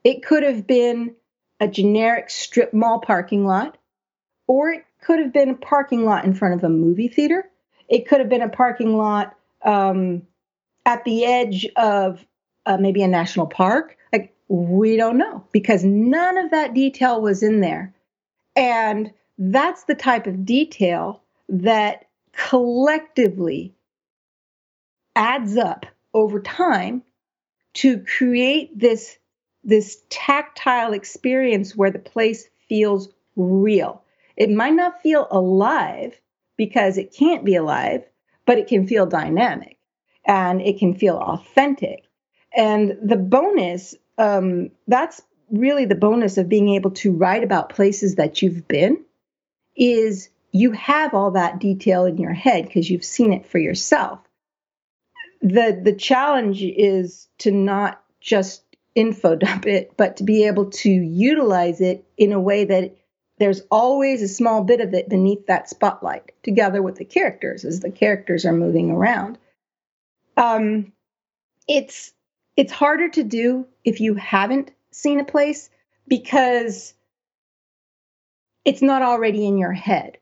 It 0.04 0.24
could 0.24 0.44
have 0.44 0.66
been 0.66 1.16
a 1.60 1.68
generic 1.68 2.30
strip 2.30 2.74
mall 2.74 3.00
parking 3.00 3.46
lot, 3.46 3.78
or 4.48 4.70
it 4.70 4.86
could 5.02 5.20
have 5.20 5.34
been 5.34 5.50
a 5.50 5.56
parking 5.56 6.06
lot 6.06 6.26
in 6.26 6.34
front 6.34 6.56
of 6.56 6.63
a 6.63 6.70
movie 6.70 7.08
theater. 7.08 7.50
It 7.88 8.08
could 8.08 8.20
have 8.20 8.30
been 8.30 8.41
a 8.41 8.50
parking 8.50 8.98
lot 8.98 9.36
um, 9.63 10.24
at 10.86 11.04
the 11.06 11.26
edge 11.26 11.68
of 11.76 12.26
uh, 12.65 12.78
maybe 12.78 13.04
a 13.04 13.08
national 13.08 13.48
park. 13.48 13.98
Like, 14.12 14.36
we 14.48 14.98
don't 14.98 15.18
know 15.18 15.46
because 15.52 15.84
none 15.84 16.38
of 16.38 16.52
that 16.52 16.74
detail 16.74 17.22
was 17.22 17.44
in 17.44 17.62
there. 17.62 17.94
And 18.56 19.12
that's 19.38 19.84
the 19.84 19.96
type 19.96 20.28
of 20.28 20.46
detail 20.46 21.22
that 21.50 22.06
collectively 22.32 23.74
adds 25.15 25.58
up 25.58 25.86
over 26.13 26.39
time 26.39 27.04
to 27.74 28.00
create 28.00 28.78
this 28.78 29.18
this 29.65 30.01
tactile 30.10 30.93
experience 30.93 31.75
where 31.75 31.91
the 31.91 31.99
place 31.99 32.47
feels 32.69 33.10
real. 33.36 34.04
It 34.38 34.51
might 34.51 34.73
not 34.73 35.01
feel 35.01 35.28
alive 35.32 36.19
because 36.56 36.97
it 36.97 37.13
can't 37.13 37.43
be 37.43 37.56
alive, 37.56 38.04
but 38.45 38.58
it 38.58 38.67
can 38.67 38.88
feel 38.88 39.06
dynamic 39.06 39.78
and 40.25 40.62
it 40.62 40.80
can 40.80 40.95
feel 40.95 41.17
authentic. 41.17 42.06
And 42.56 42.97
the 43.01 43.17
bonus, 43.17 43.95
um, 44.17 44.69
that's 44.88 45.21
really 45.51 45.86
the 45.86 45.95
bonus 45.95 46.38
of 46.38 46.47
being 46.47 46.69
able 46.69 46.91
to 46.91 47.12
write 47.12 47.43
about 47.43 47.69
places 47.69 48.15
that 48.15 48.41
you've 48.41 48.67
been, 48.67 49.04
is 49.75 50.30
you 50.51 50.71
have 50.71 51.13
all 51.13 51.32
that 51.32 51.60
detail 51.60 52.06
in 52.06 52.17
your 52.17 52.34
head 52.34 52.65
because 52.65 52.89
you've 52.89 53.04
seen 53.04 53.34
it 53.34 53.45
for 53.45 53.58
yourself. 53.58 54.19
The 55.41 55.80
the 55.84 55.93
challenge 55.93 56.63
is 56.63 57.28
to 57.39 57.51
not 57.51 58.01
just 58.21 58.64
info 58.96 59.36
dump 59.36 59.68
it, 59.68 59.92
but 59.98 60.18
to 60.18 60.24
be 60.24 60.46
able 60.46 60.72
to 60.72 60.90
utilize 60.90 61.82
it 61.82 62.06
in 62.18 62.32
a 62.32 62.40
way 62.40 62.66
that 62.66 62.96
there's 63.38 63.62
always 63.70 64.22
a 64.22 64.28
small 64.28 64.64
bit 64.64 64.80
of 64.80 64.94
it 64.94 65.10
beneath 65.10 65.46
that 65.48 65.70
spotlight, 65.70 66.32
together 66.42 66.82
with 66.82 66.96
the 66.96 67.06
characters 67.06 67.66
as 67.66 67.82
the 67.82 67.92
characters 67.92 68.46
are 68.46 68.54
moving 68.54 68.90
around. 68.90 69.38
Um, 70.38 70.94
it's 71.68 72.14
it's 72.56 72.72
harder 72.72 73.10
to 73.10 73.24
do 73.24 73.68
if 73.84 74.00
you 74.00 74.16
haven't 74.16 74.72
seen 74.92 75.20
a 75.20 75.26
place 75.26 75.70
because 76.08 76.94
it's 78.64 78.82
not 78.82 79.02
already 79.02 79.46
in 79.46 79.58
your 79.58 79.74
head. 79.74 80.18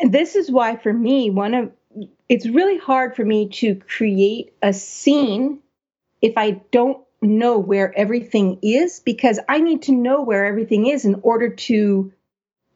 And 0.00 0.12
this 0.12 0.34
is 0.34 0.50
why, 0.50 0.76
for 0.76 0.92
me, 0.92 1.30
one 1.30 1.54
of 1.54 1.70
it's 2.28 2.46
really 2.46 2.78
hard 2.78 3.14
for 3.14 3.24
me 3.24 3.48
to 3.48 3.76
create 3.76 4.52
a 4.62 4.72
scene 4.72 5.60
if 6.20 6.36
I 6.36 6.62
don't 6.72 7.05
know 7.22 7.58
where 7.58 7.96
everything 7.96 8.58
is 8.62 9.00
because 9.00 9.38
I 9.48 9.60
need 9.60 9.82
to 9.82 9.92
know 9.92 10.22
where 10.22 10.44
everything 10.44 10.86
is 10.86 11.04
in 11.04 11.20
order 11.22 11.48
to 11.48 12.12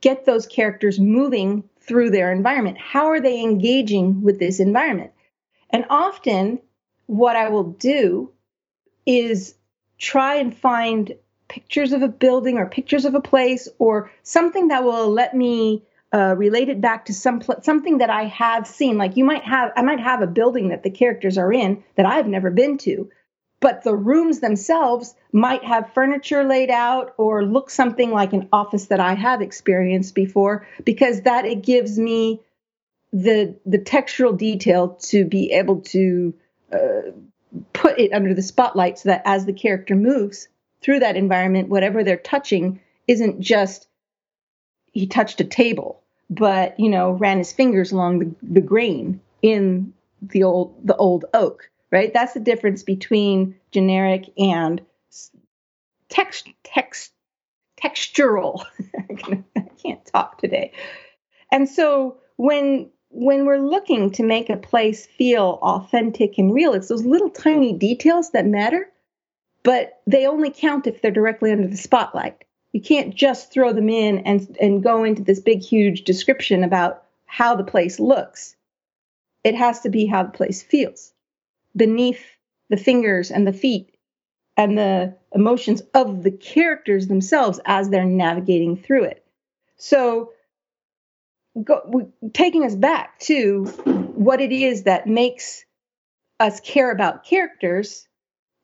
get 0.00 0.24
those 0.24 0.46
characters 0.46 0.98
moving 0.98 1.64
through 1.81 2.11
their 2.11 2.33
environment. 2.33 2.79
How 2.79 3.07
are 3.07 3.20
they 3.20 3.40
engaging 3.40 4.22
with 4.22 4.38
this 4.38 4.61
environment? 4.61 5.12
And 5.70 5.85
often, 5.90 6.61
what 7.07 7.37
I 7.37 7.48
will 7.48 7.64
do 7.64 8.31
is 9.07 9.55
try 9.98 10.37
and 10.37 10.57
find 10.57 11.14
pictures 11.48 11.92
of 11.92 12.03
a 12.03 12.09
building 12.09 12.59
or 12.59 12.66
pictures 12.66 13.05
of 13.05 13.14
a 13.14 13.20
place 13.20 13.68
or 13.79 14.11
something 14.22 14.68
that 14.68 14.85
will 14.85 15.11
let 15.11 15.35
me 15.35 15.83
uh, 16.12 16.35
relate 16.37 16.68
it 16.68 16.81
back 16.81 17.05
to 17.07 17.14
some 17.14 17.40
pl- 17.40 17.61
something 17.62 17.98
that 17.98 18.11
I 18.11 18.24
have 18.24 18.66
seen. 18.66 18.98
Like 18.98 19.16
you 19.16 19.24
might 19.24 19.42
have, 19.42 19.72
I 19.76 19.83
might 19.83 20.00
have 20.00 20.22
a 20.22 20.26
building 20.26 20.68
that 20.68 20.83
the 20.83 20.90
characters 20.90 21.38
are 21.38 21.53
in 21.53 21.83
that 21.96 22.07
I've 22.07 22.26
never 22.26 22.50
been 22.50 22.79
to, 22.79 23.11
but 23.61 23.85
the 23.85 23.94
rooms 23.94 24.40
themselves 24.40 25.14
might 25.33 25.62
have 25.64 25.92
furniture 25.92 26.44
laid 26.44 26.70
out 26.70 27.14
or 27.18 27.44
look 27.44 27.70
something 27.70 28.11
like 28.11 28.33
an 28.33 28.49
office 28.53 28.87
that 28.87 29.01
I 29.01 29.14
have 29.14 29.42
experienced 29.42 30.14
before 30.14 30.66
because 30.85 31.23
that 31.23 31.44
it 31.44 31.62
gives 31.62 31.99
me 31.99 32.40
the 33.12 33.57
the 33.66 33.79
textural 33.79 34.37
detail 34.37 34.96
to 35.03 35.25
be 35.25 35.53
able 35.53 35.81
to 35.81 36.35
uh, 36.73 37.11
put 37.73 37.99
it 37.99 38.12
under 38.12 38.35
the 38.35 38.42
spotlight 38.42 38.99
so 38.99 39.09
that 39.09 39.23
as 39.25 39.46
the 39.46 39.53
character 39.53 39.96
moves 39.96 40.49
through 40.81 41.01
that 41.01 41.16
environment 41.16 41.68
whatever 41.68 42.05
they're 42.05 42.16
touching 42.16 42.81
isn't 43.09 43.40
just 43.40 43.88
he 44.92 45.07
touched 45.07 45.40
a 45.40 45.44
table 45.44 46.01
but 46.29 46.79
you 46.79 46.88
know 46.88 47.11
ran 47.11 47.38
his 47.38 47.53
fingers 47.53 47.90
along 47.90 48.20
the, 48.20 48.35
the 48.42 48.61
grain 48.61 49.20
in 49.42 49.92
the 50.23 50.44
old 50.44 50.75
the 50.85 50.96
old 50.96 51.25
oak 51.35 51.68
right? 51.92 52.12
That's 52.12 52.35
the 52.35 52.40
difference 52.40 52.83
between 52.83 53.57
generic 53.72 54.31
and 54.38 54.81
text 56.09 56.48
text 56.64 57.12
textural. 57.83 58.64
I 59.57 59.68
can't 59.83 60.05
talk 60.07 60.38
today. 60.38 60.72
And 61.50 61.68
so 61.68 62.18
when 62.37 62.90
when 63.11 63.44
we're 63.44 63.59
looking 63.59 64.11
to 64.12 64.22
make 64.22 64.50
a 64.50 64.57
place 64.57 65.07
feel 65.07 65.59
authentic 65.62 66.38
and 66.38 66.55
real, 66.55 66.74
it's 66.74 66.88
those 66.88 67.05
little 67.05 67.31
tiny 67.31 67.72
details 67.72 68.31
that 68.31 68.46
matter, 68.46 68.88
but 69.64 70.00
they 70.07 70.26
only 70.26 70.50
count 70.50 70.87
if 70.87 71.03
they're 71.03 71.11
directly 71.11 71.50
under 71.50 71.66
the 71.66 71.76
spotlight. 71.76 72.44
You 72.72 72.81
can't 72.81 73.14
just 73.14 73.53
throw 73.53 73.72
them 73.72 73.88
in 73.88 74.18
and 74.18 74.57
and 74.61 74.83
go 74.83 75.03
into 75.03 75.22
this 75.22 75.40
big 75.40 75.61
huge 75.61 76.05
description 76.05 76.62
about 76.62 77.05
how 77.26 77.57
the 77.57 77.64
place 77.64 77.98
looks. 77.98 78.55
It 79.42 79.55
has 79.55 79.81
to 79.81 79.88
be 79.88 80.07
how 80.07 80.24
the 80.24 80.31
place 80.31 80.62
feels 80.62 81.12
beneath 81.76 82.24
the 82.68 82.76
fingers 82.76 83.30
and 83.30 83.46
the 83.46 83.52
feet 83.52 83.94
and 84.56 84.76
the 84.76 85.16
emotions 85.35 85.83
of 85.94 86.22
the 86.22 86.30
characters 86.30 87.06
themselves 87.06 87.61
as 87.64 87.88
they're 87.88 88.04
navigating 88.04 88.76
through 88.76 89.04
it. 89.04 89.24
So, 89.76 90.33
go, 91.62 92.12
taking 92.33 92.64
us 92.64 92.74
back 92.74 93.18
to 93.20 93.64
what 93.64 94.40
it 94.40 94.52
is 94.52 94.85
that 94.85 95.06
makes 95.06 95.64
us 96.38 96.61
care 96.61 96.90
about 96.90 97.24
characters, 97.24 98.06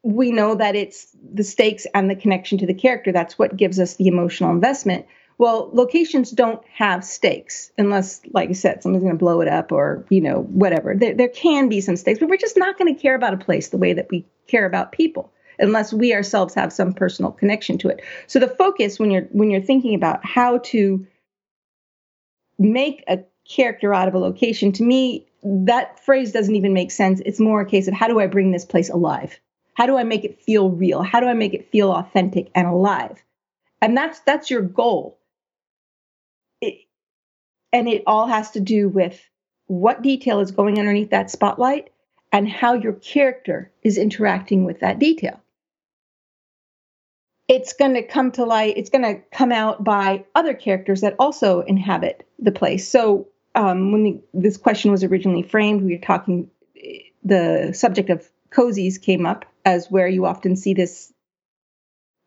we 0.03 0.31
know 0.31 0.55
that 0.55 0.77
it's 0.77 1.09
the 1.33 1.45
stakes 1.45 1.87
and 1.95 2.09
the 2.09 2.17
connection 2.17 2.59
to 2.59 2.67
the 2.67 2.75
character. 2.75 3.13
That's 3.13 3.39
what 3.39 3.57
gives 3.57 3.81
us 3.81 3.95
the 3.95 4.07
emotional 4.07 4.51
investment. 4.51 5.07
Well, 5.39 5.71
locations 5.73 6.31
don't 6.31 6.63
have 6.69 7.05
stakes 7.05 7.71
unless, 7.77 8.23
like 8.33 8.49
I 8.49 8.55
said, 8.55 8.83
someone's 8.83 9.03
going 9.03 9.15
to 9.15 9.19
blow 9.19 9.43
it 9.43 9.49
up 9.49 9.71
or, 9.71 10.07
you 10.09 10.23
know, 10.23 10.43
whatever. 10.43 10.95
There, 10.95 11.15
there 11.15 11.29
can 11.29 11.69
be 11.69 11.83
some 11.83 11.97
stakes, 11.97 12.21
but 12.21 12.29
we're 12.31 12.39
just 12.39 12.57
not 12.57 12.79
going 12.79 12.95
to 12.95 13.01
care 13.01 13.15
about 13.15 13.35
a 13.35 13.39
place 13.39 13.69
the 13.69 13.77
way 13.77 13.93
that 13.93 14.09
we 14.11 14.25
care 14.47 14.65
about 14.65 14.93
people 14.93 15.31
unless 15.59 15.93
we 15.93 16.15
ourselves 16.15 16.55
have 16.55 16.73
some 16.73 16.93
personal 16.93 17.33
connection 17.33 17.79
to 17.79 17.89
it. 17.89 18.01
So 18.27 18.39
the 18.39 18.49
focus 18.49 18.99
when 18.99 19.11
you're 19.11 19.25
when 19.31 19.51
you're 19.51 19.61
thinking 19.61 19.95
about 19.95 20.25
how 20.25 20.59
to 20.59 21.07
make 22.59 23.05
a 23.07 23.21
character 23.49 23.93
out 23.93 24.09
of 24.09 24.15
a 24.15 24.19
location, 24.19 24.73
to 24.73 24.83
me, 24.83 25.27
that 25.43 26.01
phrase 26.05 26.33
doesn't 26.33 26.57
even 26.57 26.73
make 26.73 26.91
sense. 26.91 27.21
It's 27.25 27.41
more 27.41 27.61
a 27.61 27.67
case 27.67 27.89
of 27.89 27.95
how 27.95 28.09
do 28.09 28.21
I 28.21 28.27
bring 28.27 28.51
this 28.51 28.65
place 28.65 28.89
alive? 28.89 29.39
How 29.75 29.87
do 29.87 29.99
I 29.99 30.05
make 30.05 30.25
it 30.25 30.41
feel 30.41 30.71
real? 30.71 31.03
How 31.03 31.21
do 31.21 31.27
I 31.27 31.35
make 31.35 31.53
it 31.53 31.71
feel 31.71 31.93
authentic 31.93 32.51
and 32.55 32.67
alive? 32.67 33.23
And 33.83 33.95
that's 33.97 34.21
that's 34.21 34.51
your 34.51 34.63
goal 34.63 35.16
and 37.73 37.89
it 37.89 38.03
all 38.07 38.27
has 38.27 38.53
to 38.53 38.61
do 38.61 38.89
with 38.89 39.21
what 39.67 40.03
detail 40.03 40.41
is 40.41 40.51
going 40.51 40.79
underneath 40.79 41.11
that 41.11 41.31
spotlight 41.31 41.91
and 42.33 42.49
how 42.49 42.75
your 42.75 42.93
character 42.93 43.71
is 43.83 43.99
interacting 43.99 44.65
with 44.65 44.81
that 44.81 44.99
detail. 44.99 45.41
it's 47.49 47.73
going 47.75 47.95
to 47.95 48.03
come 48.03 48.33
to 48.33 48.45
light, 48.45 48.77
it's 48.77 48.91
going 48.91 49.05
to 49.05 49.21
come 49.31 49.53
out 49.53 49.85
by 49.85 50.25
other 50.35 50.55
characters 50.55 51.03
that 51.03 51.15
also 51.19 51.61
inhabit 51.61 52.27
the 52.39 52.53
place. 52.53 52.89
So 52.89 53.29
um, 53.55 53.93
when 53.93 54.03
the, 54.03 54.21
this 54.35 54.57
question 54.57 54.91
was 54.91 55.05
originally 55.05 55.43
framed, 55.43 55.83
we 55.83 55.95
were 55.95 56.01
talking, 56.03 56.51
the 57.25 57.73
subject 57.73 58.11
of 58.11 58.29
cozies 58.51 59.01
came 59.01 59.27
up 59.27 59.45
as 59.65 59.91
where 59.91 60.09
you 60.09 60.27
often 60.27 60.57
see 60.57 60.75
this 60.75 61.13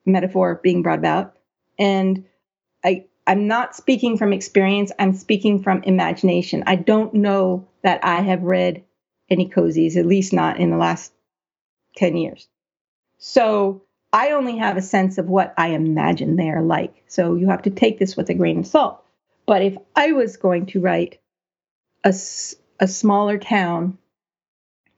metaphor 0.05 0.59
being 0.63 0.81
brought 0.81 0.99
about. 0.99 1.35
And 1.77 2.25
I, 2.83 3.05
I'm 3.29 3.45
not 3.45 3.75
speaking 3.75 4.17
from 4.17 4.33
experience, 4.33 4.91
I'm 4.97 5.13
speaking 5.13 5.61
from 5.61 5.83
imagination. 5.83 6.63
I 6.65 6.77
don't 6.77 7.13
know 7.13 7.67
that 7.83 8.03
I 8.03 8.21
have 8.21 8.41
read 8.41 8.83
any 9.29 9.47
cozies, 9.47 9.97
at 9.97 10.07
least 10.07 10.33
not 10.33 10.59
in 10.59 10.71
the 10.71 10.77
last 10.77 11.13
10 11.97 12.17
years. 12.17 12.47
So 13.19 13.83
I 14.11 14.31
only 14.31 14.57
have 14.57 14.77
a 14.77 14.81
sense 14.81 15.19
of 15.19 15.29
what 15.29 15.53
I 15.59 15.67
imagine 15.67 16.37
they're 16.37 16.63
like. 16.63 17.03
So 17.07 17.35
you 17.35 17.49
have 17.49 17.61
to 17.61 17.69
take 17.69 17.99
this 17.99 18.17
with 18.17 18.31
a 18.31 18.33
grain 18.33 18.57
of 18.57 18.65
salt. 18.65 19.05
But 19.45 19.61
if 19.61 19.77
I 19.95 20.13
was 20.13 20.37
going 20.37 20.65
to 20.67 20.81
write 20.81 21.19
a, 22.03 22.15
a 22.79 22.87
smaller 22.87 23.37
town 23.37 23.99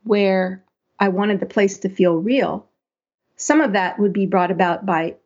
where 0.04 0.64
I 0.98 1.10
wanted 1.10 1.42
the 1.42 1.46
place 1.48 1.80
to 1.80 1.90
feel 1.90 2.16
real, 2.16 2.66
some 3.36 3.60
of 3.60 3.74
that 3.74 4.00
would 4.00 4.14
be 4.14 4.26
brought 4.26 4.52
about 4.52 4.86
by 4.86 5.18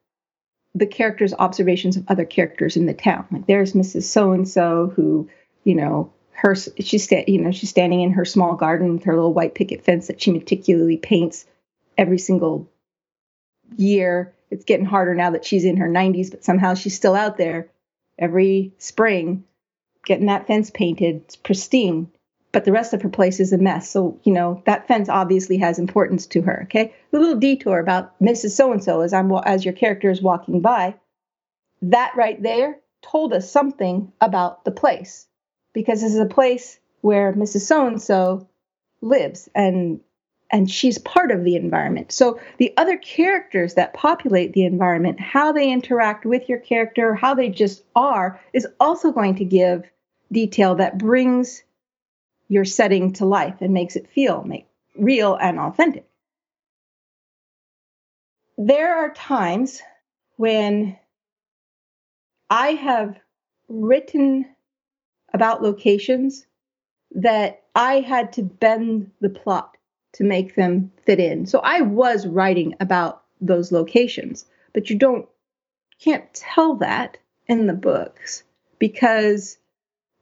the 0.75 0.85
characters' 0.85 1.33
observations 1.33 1.97
of 1.97 2.03
other 2.07 2.25
characters 2.25 2.75
in 2.77 2.85
the 2.85 2.93
town. 2.93 3.25
Like 3.31 3.47
there's 3.47 3.73
Mrs. 3.73 4.03
So 4.03 4.33
and 4.33 4.47
so 4.47 4.91
who, 4.95 5.29
you 5.63 5.73
know, 5.73 6.11
her 6.33 6.53
she's 6.53 7.05
sta- 7.05 7.23
you 7.27 7.41
know 7.41 7.51
she's 7.51 7.69
standing 7.69 8.01
in 8.01 8.11
her 8.11 8.25
small 8.25 8.55
garden 8.55 8.93
with 8.93 9.05
her 9.05 9.15
little 9.15 9.33
white 9.33 9.55
picket 9.55 9.85
fence 9.85 10.07
that 10.07 10.21
she 10.21 10.31
meticulously 10.31 10.97
paints 10.97 11.45
every 11.97 12.19
single 12.19 12.69
year. 13.77 14.33
It's 14.51 14.65
getting 14.65 14.85
harder 14.85 15.15
now 15.15 15.31
that 15.31 15.45
she's 15.45 15.65
in 15.65 15.77
her 15.77 15.87
90s, 15.87 16.29
but 16.29 16.43
somehow 16.43 16.75
she's 16.75 16.95
still 16.95 17.15
out 17.15 17.37
there 17.37 17.69
every 18.19 18.73
spring 18.77 19.45
getting 20.05 20.27
that 20.27 20.47
fence 20.47 20.69
painted. 20.69 21.23
It's 21.25 21.35
pristine, 21.35 22.11
but 22.55 22.63
the 22.63 22.71
rest 22.71 22.93
of 22.93 23.01
her 23.01 23.09
place 23.09 23.41
is 23.41 23.51
a 23.51 23.57
mess. 23.57 23.89
So, 23.89 24.17
you 24.23 24.31
know, 24.31 24.63
that 24.65 24.87
fence 24.87 25.09
obviously 25.09 25.57
has 25.57 25.77
importance 25.77 26.25
to 26.27 26.41
her. 26.43 26.61
Okay. 26.63 26.95
A 27.11 27.17
little 27.17 27.35
detour 27.35 27.79
about 27.79 28.17
Mrs. 28.21 28.51
So 28.51 28.71
and 28.71 28.81
so 28.81 29.01
as 29.01 29.11
I'm 29.11 29.29
as 29.43 29.65
your 29.65 29.73
character 29.73 30.09
is 30.09 30.21
walking 30.21 30.61
by. 30.61 30.95
That 31.81 32.13
right 32.15 32.41
there 32.41 32.79
told 33.01 33.33
us 33.33 33.51
something 33.51 34.13
about 34.21 34.63
the 34.63 34.71
place 34.71 35.27
because 35.73 35.99
this 35.99 36.13
is 36.13 36.19
a 36.19 36.25
place 36.25 36.79
where 37.01 37.33
Mrs. 37.33 37.65
So 37.65 37.87
and 37.87 38.01
so 38.01 38.47
lives 39.01 39.49
and 39.53 39.99
and 40.49 40.71
she's 40.71 40.97
part 40.97 41.31
of 41.31 41.43
the 41.43 41.57
environment. 41.57 42.13
So 42.13 42.39
the 42.57 42.73
other 42.77 42.95
characters 42.95 43.73
that 43.73 43.93
populate 43.93 44.53
the 44.53 44.63
environment, 44.63 45.19
how 45.19 45.51
they 45.51 45.69
interact 45.69 46.25
with 46.25 46.47
your 46.47 46.59
character, 46.59 47.15
how 47.15 47.33
they 47.33 47.49
just 47.49 47.83
are, 47.97 48.39
is 48.53 48.65
also 48.79 49.11
going 49.11 49.35
to 49.35 49.43
give 49.43 49.83
detail 50.31 50.75
that 50.75 50.97
brings 50.97 51.61
your 52.47 52.65
setting 52.65 53.13
to 53.13 53.25
life 53.25 53.55
and 53.61 53.73
makes 53.73 53.95
it 53.95 54.09
feel 54.09 54.43
make, 54.43 54.67
real 54.97 55.35
and 55.35 55.59
authentic. 55.59 56.07
There 58.57 58.97
are 58.97 59.13
times 59.13 59.81
when 60.37 60.97
I 62.49 62.69
have 62.69 63.19
written 63.67 64.45
about 65.33 65.63
locations 65.63 66.45
that 67.11 67.63
I 67.73 67.99
had 67.99 68.33
to 68.33 68.43
bend 68.43 69.11
the 69.19 69.29
plot 69.29 69.77
to 70.13 70.23
make 70.23 70.55
them 70.55 70.91
fit 71.05 71.19
in. 71.19 71.45
So 71.45 71.59
I 71.59 71.81
was 71.81 72.25
writing 72.25 72.75
about 72.79 73.23
those 73.41 73.71
locations, 73.71 74.45
but 74.73 74.89
you 74.89 74.97
don't 74.97 75.27
can't 75.99 76.33
tell 76.33 76.75
that 76.75 77.17
in 77.47 77.67
the 77.67 77.73
books 77.73 78.43
because 78.79 79.57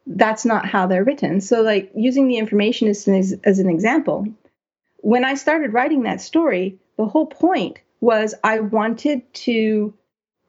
that's 0.06 0.46
not 0.46 0.66
how 0.66 0.88
they're 0.88 1.04
written. 1.04 1.42
So 1.42 1.62
like 1.62 1.92
using 1.96 2.28
the 2.28 2.38
Informationist 2.38 3.08
as, 3.18 3.34
as 3.44 3.60
an 3.60 3.70
example, 3.70 4.28
when 4.98 5.26
I 5.26 5.36
started 5.36 5.74
writing 5.74 6.04
that 6.04 6.22
story, 6.22 6.78
the 6.98 7.06
whole 7.06 7.28
point 7.28 7.80
was 8.02 8.36
I 8.44 8.60
wanted 8.60 9.22
to 9.34 9.94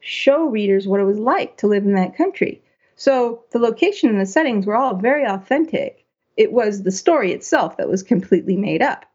show 0.00 0.46
readers 0.46 0.86
what 0.86 1.00
it 1.00 1.04
was 1.04 1.18
like 1.18 1.56
to 1.58 1.66
live 1.66 1.84
in 1.84 1.94
that 1.94 2.16
country. 2.16 2.62
So 2.96 3.44
the 3.52 3.58
location 3.58 4.10
and 4.10 4.20
the 4.20 4.26
settings 4.26 4.66
were 4.66 4.76
all 4.76 4.96
very 4.96 5.24
authentic. 5.24 6.04
It 6.36 6.52
was 6.52 6.82
the 6.82 6.92
story 6.92 7.32
itself 7.32 7.76
that 7.76 7.88
was 7.88 8.02
completely 8.02 8.56
made 8.56 8.82
up 8.82 9.06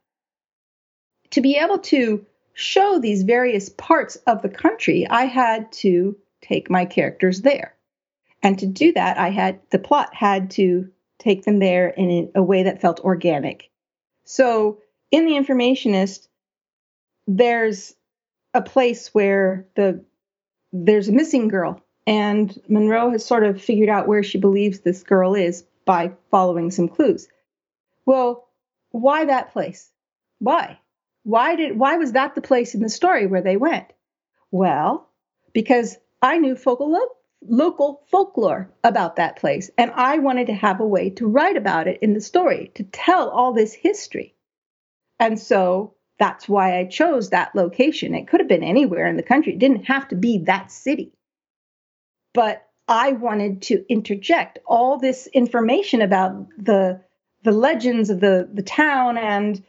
to 1.32 1.42
be 1.42 1.56
able 1.56 1.80
to 1.80 2.26
show 2.54 3.00
these 3.00 3.24
various 3.24 3.70
parts 3.70 4.16
of 4.28 4.42
the 4.42 4.50
country, 4.50 5.08
I 5.10 5.26
had 5.26 5.72
to 5.74 6.18
take 6.42 6.70
my 6.70 6.86
characters 6.86 7.42
there. 7.42 7.76
And 8.42 8.58
to 8.60 8.68
do 8.68 8.94
that, 8.94 9.18
I 9.18 9.30
had 9.30 9.60
the 9.70 9.80
plot 9.80 10.14
had 10.14 10.52
to 10.52 10.90
take 11.18 11.44
them 11.44 11.60
there 11.60 11.90
in 11.90 12.32
a 12.36 12.42
way 12.42 12.64
that 12.64 12.82
felt 12.82 13.02
organic. 13.02 13.70
So 14.24 14.80
in 15.12 15.26
The 15.26 15.34
Informationist, 15.34 16.28
there's 17.28 17.94
a 18.54 18.62
place 18.62 19.14
where 19.14 19.68
the 19.76 20.04
there's 20.72 21.10
a 21.10 21.14
missing 21.14 21.48
girl, 21.48 21.82
and 22.06 22.60
Munroe 22.68 23.12
has 23.12 23.26
sort 23.26 23.44
of 23.44 23.62
figured 23.62 23.90
out 23.90 24.08
where 24.08 24.24
she 24.24 24.38
believes 24.38 24.80
this 24.80 25.04
girl 25.04 25.36
is 25.36 25.64
by 25.86 26.12
following 26.30 26.72
some 26.72 26.88
clues. 26.88 27.28
Well, 28.06 28.48
why 28.92 29.26
that 29.26 29.52
place? 29.52 29.92
Why? 30.40 30.80
Why 31.24 31.56
did 31.56 31.78
why 31.78 31.98
was 31.98 32.14
that 32.14 32.36
the 32.36 32.42
place 32.42 32.74
in 32.74 32.82
the 32.82 32.90
story 32.90 33.28
where 33.28 33.42
they 33.42 33.58
went? 33.58 33.92
Well, 34.52 35.10
because 35.54 35.98
I 36.22 36.38
knew 36.38 36.58
local 36.66 36.90
local 37.42 38.04
folklore 38.12 38.70
about 38.84 39.16
that 39.16 39.38
place 39.38 39.70
and 39.78 39.92
I 39.92 40.18
wanted 40.18 40.48
to 40.48 40.54
have 40.54 40.80
a 40.80 40.88
way 40.88 41.10
to 41.12 41.28
write 41.28 41.56
about 41.58 41.88
it 41.88 42.00
in 42.02 42.14
the 42.14 42.22
story 42.22 42.72
to 42.76 42.84
tell 42.84 43.30
all 43.30 43.54
this 43.54 43.74
history. 43.74 44.36
And 45.20 45.40
so 45.40 45.96
that's 46.18 46.50
why 46.50 46.78
I 46.78 46.86
chose 46.86 47.30
that 47.30 47.56
location. 47.56 48.14
It 48.14 48.28
could 48.28 48.42
have 48.42 48.50
been 48.50 48.64
anywhere 48.64 49.08
in 49.08 49.16
the 49.16 49.24
country. 49.24 49.54
It 49.54 49.60
didn't 49.60 49.86
have 49.86 50.10
to 50.10 50.16
be 50.16 50.40
that 50.40 50.70
city. 50.70 51.14
But 52.34 52.68
I 52.88 53.14
wanted 53.14 53.62
to 53.64 53.86
interject 53.88 54.60
all 54.66 54.98
this 54.98 55.28
information 55.28 56.02
about 56.02 56.48
the 56.58 57.02
the 57.44 57.52
legends 57.54 58.10
of 58.10 58.20
the 58.20 58.50
the 58.52 58.64
town 58.64 59.18
and 59.18 59.64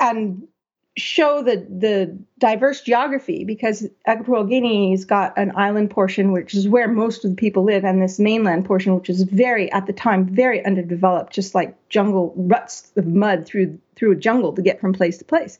and 0.00 0.48
show 0.96 1.42
the 1.42 1.56
the 1.56 2.16
diverse 2.38 2.80
geography 2.80 3.44
because 3.44 3.84
Equatorial 4.08 4.44
Guinea's 4.44 5.04
got 5.04 5.36
an 5.36 5.52
island 5.56 5.90
portion 5.90 6.30
which 6.30 6.54
is 6.54 6.68
where 6.68 6.86
most 6.86 7.24
of 7.24 7.30
the 7.30 7.36
people 7.36 7.64
live 7.64 7.84
and 7.84 8.00
this 8.00 8.20
mainland 8.20 8.64
portion 8.64 8.94
which 8.94 9.10
is 9.10 9.22
very 9.24 9.70
at 9.72 9.86
the 9.86 9.92
time 9.92 10.24
very 10.24 10.64
underdeveloped 10.64 11.32
just 11.32 11.52
like 11.52 11.76
jungle 11.88 12.32
ruts 12.36 12.92
of 12.96 13.06
mud 13.06 13.44
through 13.44 13.76
through 13.96 14.12
a 14.12 14.16
jungle 14.16 14.52
to 14.52 14.62
get 14.62 14.80
from 14.80 14.92
place 14.92 15.18
to 15.18 15.24
place. 15.24 15.58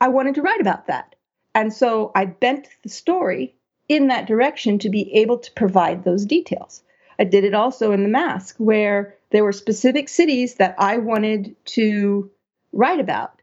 I 0.00 0.08
wanted 0.08 0.34
to 0.36 0.42
write 0.42 0.60
about 0.60 0.86
that. 0.86 1.14
And 1.54 1.72
so 1.72 2.12
I 2.14 2.26
bent 2.26 2.68
the 2.82 2.88
story 2.88 3.54
in 3.88 4.08
that 4.08 4.26
direction 4.26 4.78
to 4.80 4.90
be 4.90 5.12
able 5.14 5.38
to 5.38 5.52
provide 5.52 6.04
those 6.04 6.26
details. 6.26 6.82
I 7.18 7.24
did 7.24 7.44
it 7.44 7.54
also 7.54 7.92
in 7.92 8.02
The 8.02 8.08
Mask 8.08 8.56
where 8.58 9.14
there 9.30 9.44
were 9.44 9.52
specific 9.52 10.08
cities 10.08 10.56
that 10.56 10.74
I 10.78 10.98
wanted 10.98 11.56
to 11.66 12.30
write 12.72 13.00
about 13.00 13.35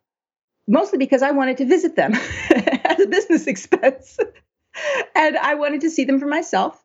mostly 0.67 0.97
because 0.97 1.21
I 1.21 1.31
wanted 1.31 1.57
to 1.57 1.65
visit 1.65 1.95
them 1.95 2.13
as 2.49 2.99
a 2.99 3.07
business 3.07 3.47
expense. 3.47 4.17
and 5.15 5.37
I 5.37 5.55
wanted 5.55 5.81
to 5.81 5.89
see 5.89 6.05
them 6.05 6.19
for 6.19 6.27
myself. 6.27 6.81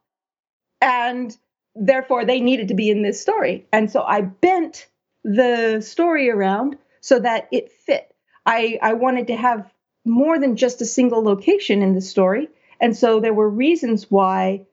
And 0.80 1.36
therefore, 1.74 2.24
they 2.24 2.40
needed 2.40 2.68
to 2.68 2.74
be 2.74 2.90
in 2.90 3.02
this 3.02 3.20
story. 3.20 3.66
And 3.72 3.90
so 3.90 4.02
I 4.02 4.22
bent 4.22 4.88
the 5.24 5.80
story 5.80 6.30
around 6.30 6.76
so 7.00 7.18
that 7.18 7.48
it 7.52 7.70
fit. 7.70 8.14
I, 8.46 8.78
I 8.80 8.94
wanted 8.94 9.26
to 9.28 9.36
have 9.36 9.72
more 10.04 10.38
than 10.38 10.56
just 10.56 10.80
a 10.80 10.86
single 10.86 11.22
location 11.22 11.82
in 11.82 11.94
the 11.94 12.00
story. 12.00 12.48
And 12.80 12.96
so 12.96 13.20
there 13.20 13.34
were 13.34 13.48
reasons 13.48 14.10
why 14.10 14.66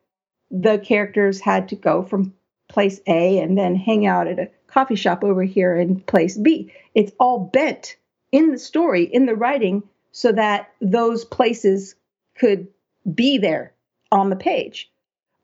the 0.52 0.78
characters 0.78 1.40
had 1.40 1.70
to 1.70 1.76
go 1.76 2.04
from 2.04 2.34
place 2.70 3.00
A 3.08 3.40
and 3.40 3.58
then 3.58 3.76
hang 3.76 4.06
out 4.06 4.28
at 4.28 4.40
a 4.40 4.50
coffee 4.68 4.96
shop 4.96 5.24
over 5.24 5.44
here 5.44 5.76
in 5.76 6.00
place 6.00 6.38
B. 6.38 6.72
It's 6.94 7.12
all 7.20 7.40
bent 7.40 7.98
in 8.36 8.52
the 8.52 8.60
story, 8.60 9.04
in 9.04 9.28
the 9.28 9.36
writing, 9.36 9.82
so 10.12 10.34
that 10.34 10.70
those 10.82 11.24
places 11.24 11.96
could 12.38 12.68
be 13.14 13.38
there 13.38 13.72
on 14.12 14.30
the 14.30 14.36
page. 14.36 14.92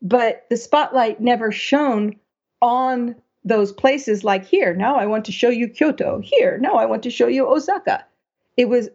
But 0.02 0.46
the 0.50 0.58
spotlight 0.58 1.22
never 1.22 1.54
shone 1.54 2.18
on 2.62 3.16
those 3.46 3.72
places 3.72 4.26
like 4.26 4.46
here. 4.46 4.74
Now 4.74 4.98
I 4.98 5.06
want 5.06 5.24
to 5.26 5.32
show 5.32 5.48
you 5.48 5.70
Kyoto. 5.70 6.20
Here, 6.22 6.58
no, 6.58 6.74
I 6.76 6.86
want 6.86 7.02
to 7.04 7.10
show 7.10 7.28
you 7.28 7.48
Osaka. 7.48 8.04
It 8.58 8.68
was 8.68 8.90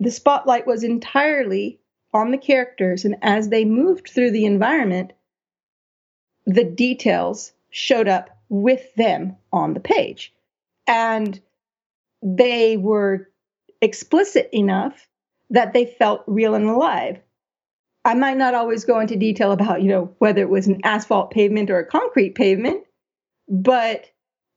the 0.00 0.10
spotlight 0.10 0.66
was 0.66 0.82
entirely 0.82 1.78
on 2.12 2.32
the 2.32 2.38
characters, 2.38 3.04
and 3.04 3.14
as 3.22 3.48
they 3.48 3.64
moved 3.64 4.08
through 4.08 4.32
the 4.32 4.44
environment, 4.44 5.12
the 6.46 6.64
details 6.64 7.52
showed 7.70 8.08
up 8.08 8.30
with 8.48 8.92
them 8.96 9.36
on 9.52 9.74
the 9.74 9.80
page. 9.80 10.34
And 10.88 11.40
they 12.22 12.76
were 12.76 13.28
explicit 13.80 14.48
enough 14.52 15.08
that 15.50 15.72
they 15.72 15.86
felt 15.86 16.22
real 16.26 16.54
and 16.54 16.68
alive. 16.68 17.20
I 18.04 18.14
might 18.14 18.36
not 18.36 18.54
always 18.54 18.84
go 18.84 19.00
into 19.00 19.16
detail 19.16 19.52
about, 19.52 19.82
you 19.82 19.88
know, 19.88 20.14
whether 20.18 20.40
it 20.40 20.48
was 20.48 20.66
an 20.66 20.80
asphalt 20.84 21.30
pavement 21.30 21.70
or 21.70 21.78
a 21.78 21.86
concrete 21.86 22.34
pavement, 22.34 22.84
but 23.48 24.06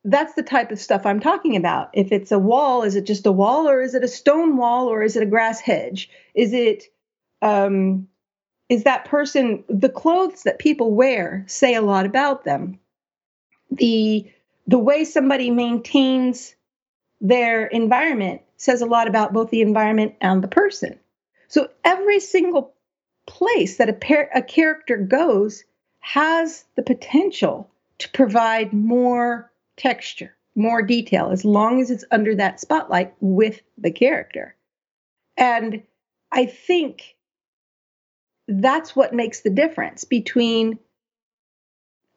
that's 0.04 0.34
the 0.36 0.44
type 0.44 0.72
of 0.72 0.80
stuff 0.80 1.06
I'm 1.06 1.20
talking 1.20 1.56
about. 1.56 1.90
If 1.94 2.12
it's 2.12 2.32
a 2.32 2.40
wall, 2.40 2.84
is 2.84 2.96
it 2.96 3.06
just 3.06 3.26
a 3.26 3.32
wall 3.32 3.68
or 3.68 3.82
is 3.82 3.96
it 3.96 4.04
a 4.04 4.08
stone 4.08 4.56
wall 4.56 4.88
or 4.88 5.02
is 5.02 5.16
it 5.16 5.24
a 5.24 5.28
grass 5.28 5.60
hedge? 5.60 6.10
Is 6.36 6.54
it 6.54 6.86
um 7.42 8.08
is 8.70 8.84
that 8.84 9.06
person 9.06 9.64
the 9.68 9.90
clothes 9.90 10.44
that 10.44 10.60
people 10.60 10.94
wear 10.94 11.44
say 11.48 11.74
a 11.74 11.82
lot 11.82 12.06
about 12.06 12.46
them. 12.46 12.80
The 13.72 14.32
the 14.68 14.80
way 14.80 15.04
somebody 15.04 15.50
maintains 15.50 16.56
their 17.22 17.66
environment 17.68 18.42
says 18.58 18.82
a 18.82 18.86
lot 18.86 19.08
about 19.08 19.34
both 19.34 19.50
the 19.50 19.62
environment 19.62 20.16
and 20.22 20.44
the 20.44 20.48
person. 20.48 21.00
So 21.48 21.70
every 21.84 22.20
single 22.20 22.74
place 23.26 23.78
that 23.78 23.90
a, 23.90 23.94
par- 23.94 24.30
a 24.34 24.42
character 24.42 24.98
goes 24.98 25.64
has 26.00 26.66
the 26.76 26.84
potential 26.84 27.70
to 28.00 28.10
provide 28.10 28.74
more 28.74 29.52
texture, 29.78 30.36
more 30.56 30.82
detail, 30.82 31.30
as 31.32 31.46
long 31.46 31.82
as 31.82 31.92
it's 31.92 32.06
under 32.12 32.36
that 32.36 32.60
spotlight 32.60 33.14
with 33.20 33.62
the 33.78 33.92
character. 33.92 34.56
And 35.38 35.84
I 36.32 36.46
think 36.46 37.16
that's 38.48 38.96
what 38.96 39.14
makes 39.14 39.42
the 39.42 39.50
difference 39.50 40.04
between 40.04 40.80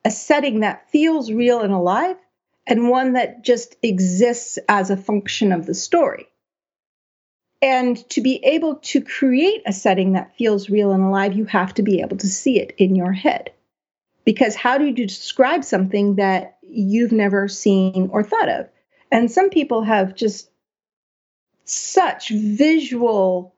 a 0.05 0.11
setting 0.11 0.61
that 0.61 0.91
feels 0.91 1.31
real 1.31 1.61
and 1.61 1.73
alive 1.73 2.17
and 2.67 2.89
one 2.89 3.15
that 3.15 3.43
just 3.43 3.77
exists 3.83 4.59
as 4.69 4.91
a 4.91 4.97
function 4.97 5.53
of 5.53 5.67
the 5.67 5.75
story. 5.75 6.29
And 7.61 7.97
to 8.11 8.21
be 8.21 8.45
able 8.45 8.77
to 8.77 9.01
create 9.01 9.63
a 9.67 9.73
setting 9.73 10.15
that 10.15 10.37
feels 10.37 10.69
real 10.69 10.93
and 10.93 11.05
alive, 11.05 11.35
you 11.35 11.45
have 11.45 11.75
to 11.75 11.83
be 11.83 12.01
able 12.01 12.17
to 12.19 12.27
see 12.27 12.59
it 12.59 12.75
in 12.77 12.97
your 12.97 13.13
head. 13.13 13.53
Because 14.25 14.55
how 14.55 14.79
do 14.79 14.85
you 14.85 14.93
describe 14.93 15.65
something 15.65 16.17
that 16.17 16.59
you've 16.63 17.13
never 17.13 17.49
seen 17.49 18.09
or 18.13 18.23
thought 18.23 18.49
of? 18.49 18.69
And 19.11 19.31
some 19.31 19.51
people 19.51 19.83
have 19.83 20.15
just 20.15 20.51
such 21.65 22.31
visual, 22.31 23.55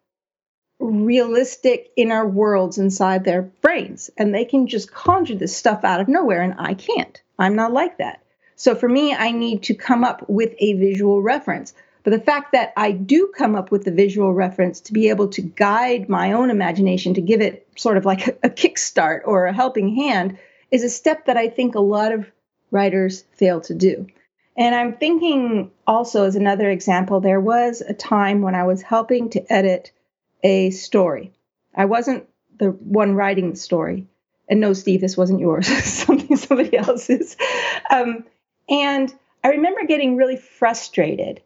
realistic 0.78 1.90
inner 1.96 2.26
worlds 2.26 2.76
inside 2.76 3.24
their 3.24 3.42
brains, 3.42 4.10
and 4.18 4.34
they 4.34 4.44
can 4.44 4.66
just 4.66 4.92
conjure 4.92 5.36
this 5.36 5.56
stuff 5.56 5.84
out 5.84 6.00
of 6.00 6.08
nowhere, 6.08 6.42
and 6.42 6.54
I 6.58 6.74
can't. 6.74 7.22
I'm 7.38 7.56
not 7.56 7.72
like 7.72 7.98
that. 7.98 8.23
So 8.56 8.74
for 8.74 8.88
me, 8.88 9.14
I 9.14 9.30
need 9.30 9.62
to 9.64 9.74
come 9.74 10.04
up 10.04 10.28
with 10.28 10.54
a 10.58 10.74
visual 10.74 11.22
reference. 11.22 11.74
But 12.04 12.10
the 12.10 12.20
fact 12.20 12.52
that 12.52 12.72
I 12.76 12.92
do 12.92 13.32
come 13.36 13.56
up 13.56 13.70
with 13.70 13.84
the 13.84 13.90
visual 13.90 14.32
reference 14.34 14.80
to 14.82 14.92
be 14.92 15.08
able 15.08 15.28
to 15.28 15.40
guide 15.40 16.08
my 16.08 16.32
own 16.32 16.50
imagination, 16.50 17.14
to 17.14 17.22
give 17.22 17.40
it 17.40 17.66
sort 17.76 17.96
of 17.96 18.04
like 18.04 18.28
a, 18.42 18.50
kickstart 18.50 19.20
or 19.24 19.46
a 19.46 19.52
helping 19.52 19.96
hand, 19.96 20.38
is 20.70 20.84
a 20.84 20.90
step 20.90 21.26
that 21.26 21.36
I 21.36 21.48
think 21.48 21.74
a 21.74 21.80
lot 21.80 22.12
of 22.12 22.30
writers 22.70 23.24
fail 23.32 23.60
to 23.62 23.74
do. 23.74 24.06
And 24.56 24.74
I'm 24.74 24.96
thinking 24.96 25.70
also, 25.86 26.24
as 26.24 26.36
another 26.36 26.70
example, 26.70 27.20
there 27.20 27.40
was 27.40 27.80
a 27.80 27.94
time 27.94 28.42
when 28.42 28.54
I 28.54 28.64
was 28.64 28.82
helping 28.82 29.30
to 29.30 29.52
edit 29.52 29.90
a 30.42 30.70
story. 30.70 31.32
I 31.74 31.86
wasn't 31.86 32.28
the 32.58 32.70
one 32.70 33.14
writing 33.14 33.50
the 33.50 33.56
story. 33.56 34.06
And 34.48 34.60
no, 34.60 34.74
Steve, 34.74 35.00
this 35.00 35.16
wasn't 35.16 35.40
yours, 35.40 35.66
something 35.84 36.36
somebody 36.36 36.76
else's. 36.76 37.36
Um, 37.90 38.24
and 38.68 39.12
I 39.42 39.48
remember 39.48 39.84
getting 39.84 40.16
really 40.16 40.36
frustrated 40.36 41.42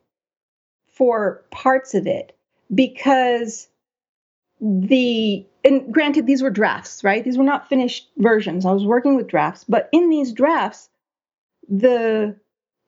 for 0.92 1.44
parts 1.50 1.94
of 1.94 2.06
it 2.06 2.36
because 2.74 3.68
the 4.60 5.46
and 5.64 5.92
granted 5.92 6.26
these 6.26 6.42
were 6.42 6.50
drafts 6.50 7.04
right? 7.04 7.24
These 7.24 7.38
were 7.38 7.44
not 7.44 7.68
finished 7.68 8.08
versions. 8.16 8.66
I 8.66 8.72
was 8.72 8.84
working 8.84 9.16
with 9.16 9.28
drafts 9.28 9.64
but 9.68 9.88
in 9.92 10.08
these 10.10 10.32
drafts 10.32 10.88
the 11.68 12.36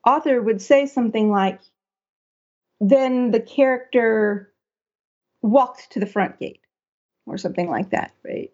author 0.07 0.40
would 0.40 0.62
say 0.62 0.87
something 0.87 1.31
like 1.31 1.61
then 2.81 3.31
the 3.31 3.40
character 3.40 4.53
walked 5.43 5.93
to 5.93 6.01
the 6.01 6.07
front 6.07 6.38
gate 6.38 6.61
or 7.27 7.37
something 7.38 7.69
like 7.69 7.90
that 7.90 8.12
right? 8.25 8.51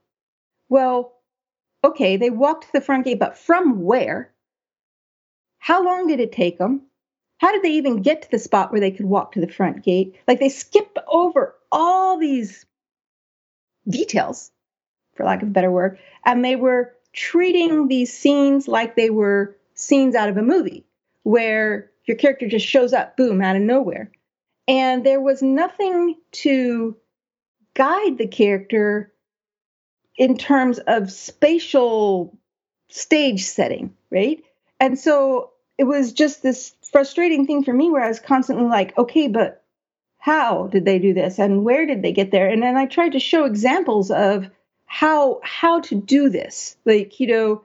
Well 0.68 1.12
okay 1.84 2.16
they 2.16 2.30
walked 2.30 2.64
to 2.64 2.72
the 2.72 2.80
front 2.80 3.04
gate 3.04 3.18
but 3.18 3.38
from 3.38 3.82
where 3.82 4.32
how 5.66 5.84
long 5.84 6.06
did 6.06 6.20
it 6.20 6.30
take 6.30 6.58
them 6.58 6.82
how 7.38 7.52
did 7.52 7.62
they 7.62 7.72
even 7.72 8.02
get 8.02 8.22
to 8.22 8.30
the 8.30 8.38
spot 8.38 8.72
where 8.72 8.80
they 8.80 8.90
could 8.90 9.06
walk 9.06 9.32
to 9.32 9.40
the 9.40 9.48
front 9.48 9.84
gate? 9.84 10.16
Like 10.26 10.40
they 10.40 10.48
skip 10.48 10.96
over 11.06 11.54
all 11.70 12.18
these 12.18 12.64
details, 13.88 14.50
for 15.14 15.24
lack 15.24 15.42
of 15.42 15.48
a 15.48 15.52
better 15.52 15.70
word, 15.70 15.98
and 16.24 16.44
they 16.44 16.56
were 16.56 16.94
treating 17.12 17.88
these 17.88 18.12
scenes 18.12 18.68
like 18.68 18.96
they 18.96 19.10
were 19.10 19.56
scenes 19.74 20.14
out 20.14 20.28
of 20.28 20.36
a 20.36 20.42
movie 20.42 20.84
where 21.22 21.90
your 22.04 22.16
character 22.16 22.48
just 22.48 22.66
shows 22.66 22.92
up, 22.92 23.16
boom, 23.16 23.42
out 23.42 23.56
of 23.56 23.62
nowhere. 23.62 24.10
And 24.68 25.04
there 25.04 25.20
was 25.20 25.42
nothing 25.42 26.16
to 26.32 26.96
guide 27.74 28.18
the 28.18 28.26
character 28.26 29.12
in 30.16 30.38
terms 30.38 30.78
of 30.78 31.12
spatial 31.12 32.36
stage 32.88 33.44
setting, 33.44 33.94
right? 34.10 34.42
And 34.80 34.98
so 34.98 35.50
it 35.78 35.84
was 35.84 36.12
just 36.12 36.42
this 36.42 36.74
frustrating 36.90 37.46
thing 37.46 37.64
for 37.64 37.72
me 37.72 37.90
where 37.90 38.02
I 38.02 38.08
was 38.08 38.20
constantly 38.20 38.66
like, 38.66 38.96
okay, 38.96 39.28
but 39.28 39.62
how 40.18 40.66
did 40.68 40.84
they 40.84 40.98
do 40.98 41.14
this 41.14 41.38
and 41.38 41.64
where 41.64 41.86
did 41.86 42.02
they 42.02 42.12
get 42.12 42.30
there? 42.30 42.48
And 42.48 42.62
then 42.62 42.76
I 42.76 42.86
tried 42.86 43.12
to 43.12 43.20
show 43.20 43.44
examples 43.44 44.10
of 44.10 44.50
how 44.86 45.40
how 45.42 45.80
to 45.80 45.94
do 45.94 46.28
this. 46.28 46.76
Like, 46.84 47.20
you 47.20 47.26
know, 47.26 47.64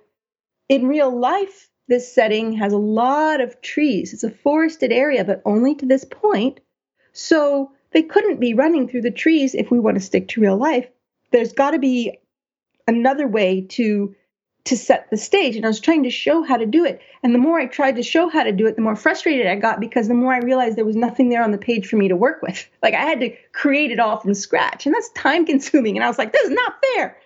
in 0.70 0.88
real 0.88 1.18
life, 1.18 1.70
this 1.88 2.14
setting 2.14 2.54
has 2.54 2.74
a 2.74 2.78
lot 2.78 3.42
of 3.42 3.62
trees. 3.62 4.14
It's 4.14 4.24
a 4.24 4.30
forested 4.30 4.92
area, 4.92 5.24
but 5.24 5.42
only 5.46 5.76
to 5.76 5.86
this 5.86 6.06
point. 6.06 6.60
So 7.14 7.72
they 7.92 8.04
couldn't 8.04 8.40
be 8.40 8.54
running 8.54 8.88
through 8.88 9.02
the 9.02 9.12
trees 9.12 9.56
if 9.56 9.72
we 9.72 9.80
want 9.80 9.96
to 9.96 10.02
stick 10.02 10.28
to 10.30 10.42
real 10.42 10.58
life. 10.58 10.88
There's 11.32 11.54
got 11.54 11.72
to 11.72 11.80
be 11.80 12.20
another 12.88 13.28
way 13.28 13.62
to 13.72 14.16
to 14.64 14.78
set 14.78 15.10
the 15.10 15.18
stage 15.18 15.56
and 15.56 15.66
I 15.66 15.68
was 15.68 15.80
trying 15.80 16.04
to 16.04 16.12
show 16.12 16.44
how 16.44 16.58
to 16.58 16.66
do 16.66 16.86
it. 16.86 17.02
And 17.24 17.34
the 17.34 17.40
more 17.40 17.60
I 17.60 17.66
tried 17.66 17.96
to 17.96 18.04
show 18.04 18.30
how 18.30 18.44
to 18.44 18.52
do 18.52 18.68
it, 18.68 18.76
the 18.76 18.82
more 18.82 18.96
frustrated 18.96 19.48
I 19.48 19.56
got 19.56 19.80
because 19.80 20.08
the 20.08 20.14
more 20.14 20.34
I 20.34 20.40
realized 20.40 20.78
there 20.78 20.86
was 20.86 20.96
nothing 20.96 21.30
there 21.30 21.44
on 21.44 21.52
the 21.52 21.58
page 21.58 21.88
for 21.88 21.96
me 21.96 22.08
to 22.10 22.16
work 22.16 22.42
with. 22.42 22.68
Like 22.84 22.94
I 22.96 23.02
had 23.02 23.20
to 23.20 23.36
create 23.54 23.92
it 23.92 24.00
all 24.00 24.20
from 24.20 24.34
scratch 24.34 24.88
and 24.88 24.96
that's 24.96 25.10
time 25.12 25.46
consuming. 25.46 25.98
And 25.98 26.04
I 26.04 26.08
was 26.08 26.18
like, 26.18 26.34
this 26.34 26.46
is 26.46 26.50
not 26.50 26.74
fair. 26.96 27.18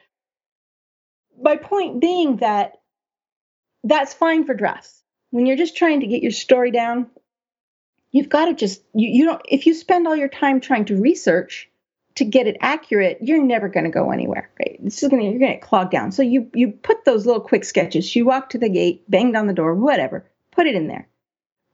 My 1.41 1.55
point 1.55 2.01
being 2.01 2.37
that 2.37 2.73
that's 3.85 4.13
fine 4.13 4.45
for 4.45 4.53
drafts. 4.53 5.01
When 5.31 5.45
you're 5.45 5.55
just 5.55 5.77
trying 5.77 6.01
to 6.01 6.07
get 6.07 6.21
your 6.21 6.31
story 6.31 6.71
down, 6.71 7.07
you've 8.11 8.29
got 8.29 8.45
to 8.45 8.53
just, 8.53 8.81
you, 8.93 9.09
you 9.09 9.25
don't, 9.25 9.41
if 9.47 9.65
you 9.65 9.73
spend 9.73 10.07
all 10.07 10.15
your 10.15 10.27
time 10.27 10.59
trying 10.59 10.85
to 10.85 10.99
research, 10.99 11.69
to 12.15 12.25
get 12.25 12.47
it 12.47 12.57
accurate, 12.61 13.19
you're 13.21 13.43
never 13.43 13.67
going 13.67 13.83
to 13.83 13.91
go 13.91 14.11
anywhere, 14.11 14.49
right? 14.59 14.79
This 14.81 15.03
is 15.03 15.09
going 15.09 15.21
to 15.21 15.29
you're 15.29 15.39
going 15.39 15.59
to 15.59 15.65
clog 15.65 15.91
down. 15.91 16.11
So 16.11 16.21
you 16.21 16.49
you 16.53 16.71
put 16.71 17.05
those 17.05 17.25
little 17.25 17.41
quick 17.41 17.65
sketches. 17.65 18.05
She 18.07 18.21
walked 18.21 18.53
to 18.53 18.57
the 18.57 18.69
gate, 18.69 19.09
banged 19.09 19.35
on 19.35 19.47
the 19.47 19.53
door, 19.53 19.75
whatever. 19.75 20.25
Put 20.51 20.67
it 20.67 20.75
in 20.75 20.87
there. 20.87 21.07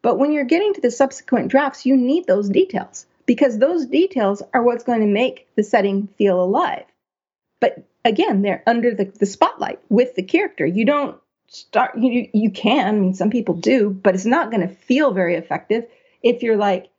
But 0.02 0.18
when 0.18 0.32
you're 0.32 0.46
getting 0.46 0.74
to 0.74 0.82
the 0.82 0.90
subsequent 0.90 1.50
drafts, 1.50 1.86
you 1.86 1.96
need 1.96 2.26
those 2.26 2.50
details 2.50 3.06
because 3.28 3.60
those 3.60 3.86
details 3.86 4.42
are 4.54 4.64
what's 4.64 4.84
going 4.84 5.02
to 5.02 5.08
make 5.08 5.48
the 5.56 5.64
setting 5.64 6.08
feel 6.18 6.42
alive. 6.42 6.86
But 7.60 7.86
again, 8.04 8.42
they're 8.42 8.64
under 8.66 8.96
the, 8.96 9.06
the 9.06 9.28
spotlight 9.28 9.80
with 9.90 10.16
the 10.16 10.24
character. 10.24 10.66
You 10.66 10.86
don't 10.86 11.18
start 11.48 11.98
you 11.98 12.30
you 12.34 12.50
can, 12.50 12.88
I 12.88 12.98
mean 12.98 13.14
some 13.14 13.30
people 13.30 13.56
do, 13.56 13.92
but 13.92 14.16
it's 14.16 14.26
not 14.26 14.50
going 14.50 14.68
to 14.68 14.74
feel 14.74 15.12
very 15.12 15.36
effective 15.36 15.86
if 16.24 16.42
you're 16.42 16.58
like 16.58 16.90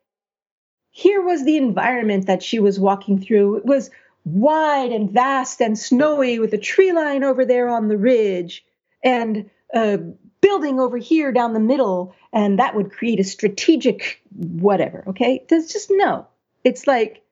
here 0.95 1.21
was 1.23 1.43
the 1.43 1.57
environment 1.57 2.27
that 2.27 2.43
she 2.43 2.59
was 2.59 2.79
walking 2.79 3.19
through. 3.19 3.57
It 3.57 3.65
was 3.65 3.89
wide 4.25 4.91
and 4.91 5.09
vast 5.09 5.59
and 5.59 5.77
snowy 5.77 6.37
with 6.37 6.53
a 6.53 6.57
tree 6.59 6.93
line 6.93 7.23
over 7.23 7.45
there 7.45 7.67
on 7.67 7.87
the 7.87 7.97
ridge 7.97 8.63
and 9.03 9.49
a 9.73 9.97
building 10.39 10.79
over 10.79 10.97
here 10.97 11.31
down 11.31 11.53
the 11.53 11.59
middle. 11.59 12.15
And 12.31 12.59
that 12.59 12.75
would 12.75 12.91
create 12.91 13.19
a 13.19 13.23
strategic 13.23 14.21
whatever. 14.35 15.03
Okay. 15.07 15.43
There's 15.49 15.73
just 15.73 15.89
no. 15.91 16.27
It's 16.63 16.85
like 16.85 17.23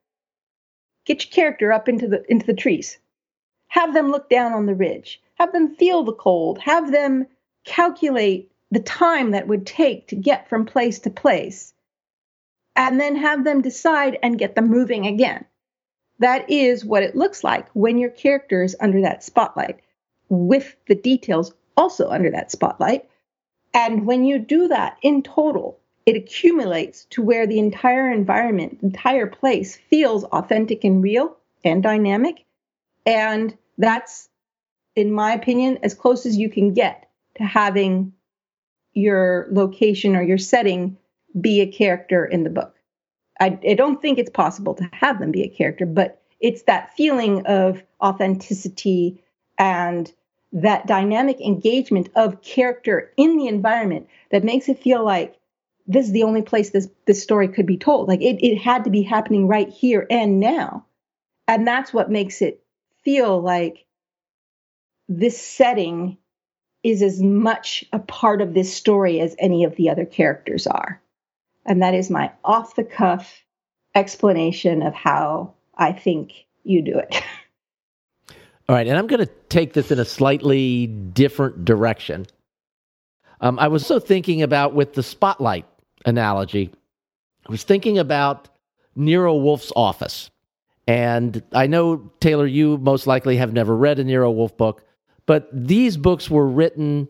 get 1.06 1.24
your 1.24 1.32
character 1.32 1.72
up 1.72 1.88
into 1.88 2.08
the 2.08 2.30
into 2.32 2.48
the 2.48 2.56
trees. 2.56 2.98
Have 3.68 3.94
them 3.94 4.10
look 4.10 4.28
down 4.28 4.54
on 4.54 4.66
the 4.66 4.76
ridge. 4.76 5.22
Have 5.36 5.54
them 5.54 5.76
feel 5.76 6.04
the 6.04 6.14
cold. 6.14 6.58
Have 6.58 6.92
them 6.92 7.28
calculate 7.64 8.52
the 8.72 8.80
time 8.80 9.32
that 9.32 9.48
would 9.48 9.68
take 9.68 10.08
to 10.08 10.16
get 10.16 10.50
from 10.50 10.66
place 10.66 10.98
to 11.02 11.12
place 11.12 11.76
and 12.76 13.00
then 13.00 13.16
have 13.16 13.44
them 13.44 13.62
decide 13.62 14.18
and 14.24 14.40
get 14.40 14.56
them 14.56 14.68
moving 14.68 15.06
again. 15.06 15.46
That 16.20 16.50
is 16.50 16.86
what 16.86 17.04
it 17.04 17.16
looks 17.16 17.44
like 17.44 17.68
when 17.74 17.98
your 17.98 18.12
character 18.12 18.64
is 18.64 18.76
under 18.80 19.02
that 19.02 19.24
spotlight, 19.24 19.80
with 20.30 20.76
the 20.88 20.96
details 20.96 21.54
also 21.76 22.10
under 22.10 22.30
that 22.32 22.52
spotlight. 22.52 23.10
And 23.74 24.06
when 24.06 24.24
you 24.24 24.38
do 24.38 24.68
that 24.68 24.98
in 25.02 25.24
total, 25.24 25.80
it 26.06 26.16
accumulates 26.16 27.06
to 27.12 27.22
where 27.22 27.48
the 27.48 27.60
entire 27.60 28.12
environment, 28.12 28.80
entire 28.82 29.28
place 29.28 29.78
feels 29.90 30.24
authentic 30.26 30.84
and 30.84 31.04
real 31.04 31.38
and 31.64 31.82
dynamic. 31.82 32.46
And 33.06 33.58
That's, 33.82 34.30
in 34.96 35.12
my 35.12 35.34
opinion, 35.34 35.80
as 35.82 35.96
close 35.96 36.28
as 36.28 36.38
you 36.38 36.50
can 36.50 36.74
get 36.74 37.10
to 37.38 37.44
having 37.44 38.14
your 38.94 39.48
location 39.52 40.16
or 40.16 40.22
your 40.22 40.38
setting 40.38 40.98
be 41.40 41.62
a 41.62 41.72
character 41.72 42.26
in 42.26 42.44
the 42.44 42.50
book. 42.50 42.76
I, 43.40 43.60
I 43.68 43.74
don't 43.74 44.02
think 44.02 44.20
it's 44.20 44.30
possible 44.30 44.74
to 44.76 44.90
have 44.94 45.20
them 45.20 45.32
be 45.32 45.44
a 45.44 45.50
character, 45.50 45.86
but 45.86 46.22
it's 46.40 46.64
that 46.64 46.96
feeling 46.96 47.46
of 47.46 47.82
authenticity 48.02 49.24
and 49.58 50.12
that 50.54 50.88
dynamic 50.88 51.40
engagement 51.40 52.10
of 52.16 52.42
character 52.42 53.12
in 53.18 53.38
the 53.38 53.48
environment 53.48 54.08
that 54.32 54.44
makes 54.44 54.68
it 54.68 54.82
feel 54.82 55.04
like 55.04 55.38
this 55.88 56.08
is 56.08 56.12
the 56.12 56.24
only 56.24 56.42
place 56.42 56.70
this 56.70 56.88
this 57.06 57.24
story 57.24 57.48
could 57.48 57.66
be 57.66 57.78
told. 57.78 58.08
Like 58.08 58.22
it, 58.22 58.44
it 58.46 58.58
had 58.58 58.84
to 58.84 58.90
be 58.90 59.02
happening 59.02 59.48
right 59.48 59.70
here 59.70 60.06
and 60.10 60.40
now. 60.40 60.86
And 61.48 61.68
that's 61.68 61.94
what 61.94 62.12
makes 62.12 62.42
it 62.42 62.64
feel 63.04 63.42
like 63.42 63.86
this 65.08 65.42
setting 65.42 66.18
is 66.84 67.02
as 67.02 67.22
much 67.22 67.84
a 67.92 68.00
part 68.00 68.42
of 68.42 68.54
this 68.54 68.74
story 68.74 69.20
as 69.20 69.36
any 69.38 69.64
of 69.64 69.76
the 69.76 69.90
other 69.90 70.06
characters 70.06 70.68
are. 70.68 71.01
And 71.66 71.82
that 71.82 71.94
is 71.94 72.10
my 72.10 72.32
off 72.44 72.76
the 72.76 72.84
cuff 72.84 73.44
explanation 73.96 74.82
of 74.82 74.94
how 74.94 75.54
I 75.76 75.92
think 75.92 76.46
you 76.64 76.82
do 76.82 76.98
it. 76.98 77.16
All 78.70 78.76
right, 78.76 78.88
and 78.88 78.98
I'm 78.98 79.08
going 79.08 79.26
to 79.26 79.32
take 79.50 79.74
this 79.74 79.92
in 79.92 80.00
a 80.00 80.06
slightly 80.06 80.88
different 80.88 81.66
direction. 81.66 82.26
Um, 83.42 83.60
I 83.60 83.68
was 83.68 83.86
so 83.86 84.00
thinking 84.00 84.42
about 84.44 84.74
with 84.74 84.94
the 84.94 85.04
spotlight 85.04 85.66
analogy. 86.06 86.72
I 87.48 87.52
was 87.52 87.64
thinking 87.64 87.98
about 87.98 88.48
Nero 88.96 89.36
Wolfe's 89.36 89.74
office. 89.76 90.30
And 90.88 91.44
I 91.54 91.68
know, 91.68 92.12
Taylor, 92.20 92.48
you 92.48 92.78
most 92.78 93.08
likely 93.08 93.38
have 93.38 93.54
never 93.54 93.76
read 93.76 94.00
a 94.00 94.04
Nero 94.04 94.32
Wolfe 94.32 94.58
book, 94.58 94.84
but 95.26 95.48
these 95.52 95.98
books 95.98 96.30
were 96.30 96.48
written, 96.48 97.08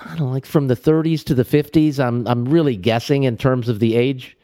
I 0.00 0.08
don't 0.16 0.18
know, 0.18 0.32
like 0.32 0.46
from 0.46 0.68
the 0.68 0.76
30s 0.76 1.24
to 1.24 1.34
the 1.34 1.44
50s. 1.44 1.98
I'm, 1.98 2.26
I'm 2.26 2.44
really 2.46 2.76
guessing 2.76 3.24
in 3.24 3.36
terms 3.36 3.68
of 3.68 3.80
the 3.80 3.96
age 3.96 4.36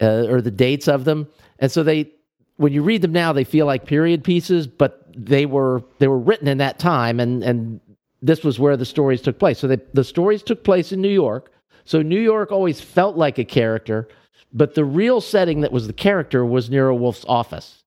uh, 0.00 0.26
or 0.28 0.40
the 0.40 0.50
dates 0.50 0.88
of 0.88 1.04
them. 1.04 1.28
And 1.58 1.70
so 1.70 1.82
they, 1.82 2.10
when 2.56 2.72
you 2.72 2.82
read 2.82 3.02
them 3.02 3.12
now, 3.12 3.32
they 3.32 3.44
feel 3.44 3.66
like 3.66 3.86
period 3.86 4.22
pieces, 4.22 4.66
but 4.66 5.00
they 5.16 5.46
were 5.46 5.82
they 5.98 6.08
were 6.08 6.18
written 6.18 6.48
in 6.48 6.58
that 6.58 6.78
time, 6.78 7.20
and 7.20 7.42
and 7.42 7.80
this 8.22 8.44
was 8.44 8.58
where 8.58 8.76
the 8.76 8.84
stories 8.84 9.22
took 9.22 9.38
place. 9.38 9.58
So 9.58 9.66
they, 9.66 9.78
the 9.92 10.04
stories 10.04 10.42
took 10.42 10.62
place 10.62 10.92
in 10.92 11.00
New 11.00 11.08
York. 11.08 11.52
So 11.84 12.02
New 12.02 12.20
York 12.20 12.52
always 12.52 12.80
felt 12.80 13.16
like 13.16 13.38
a 13.38 13.44
character, 13.44 14.08
but 14.52 14.74
the 14.74 14.84
real 14.84 15.20
setting 15.20 15.62
that 15.62 15.72
was 15.72 15.86
the 15.86 15.92
character 15.92 16.44
was 16.44 16.70
Nero 16.70 16.94
Wolfe's 16.94 17.24
office. 17.26 17.82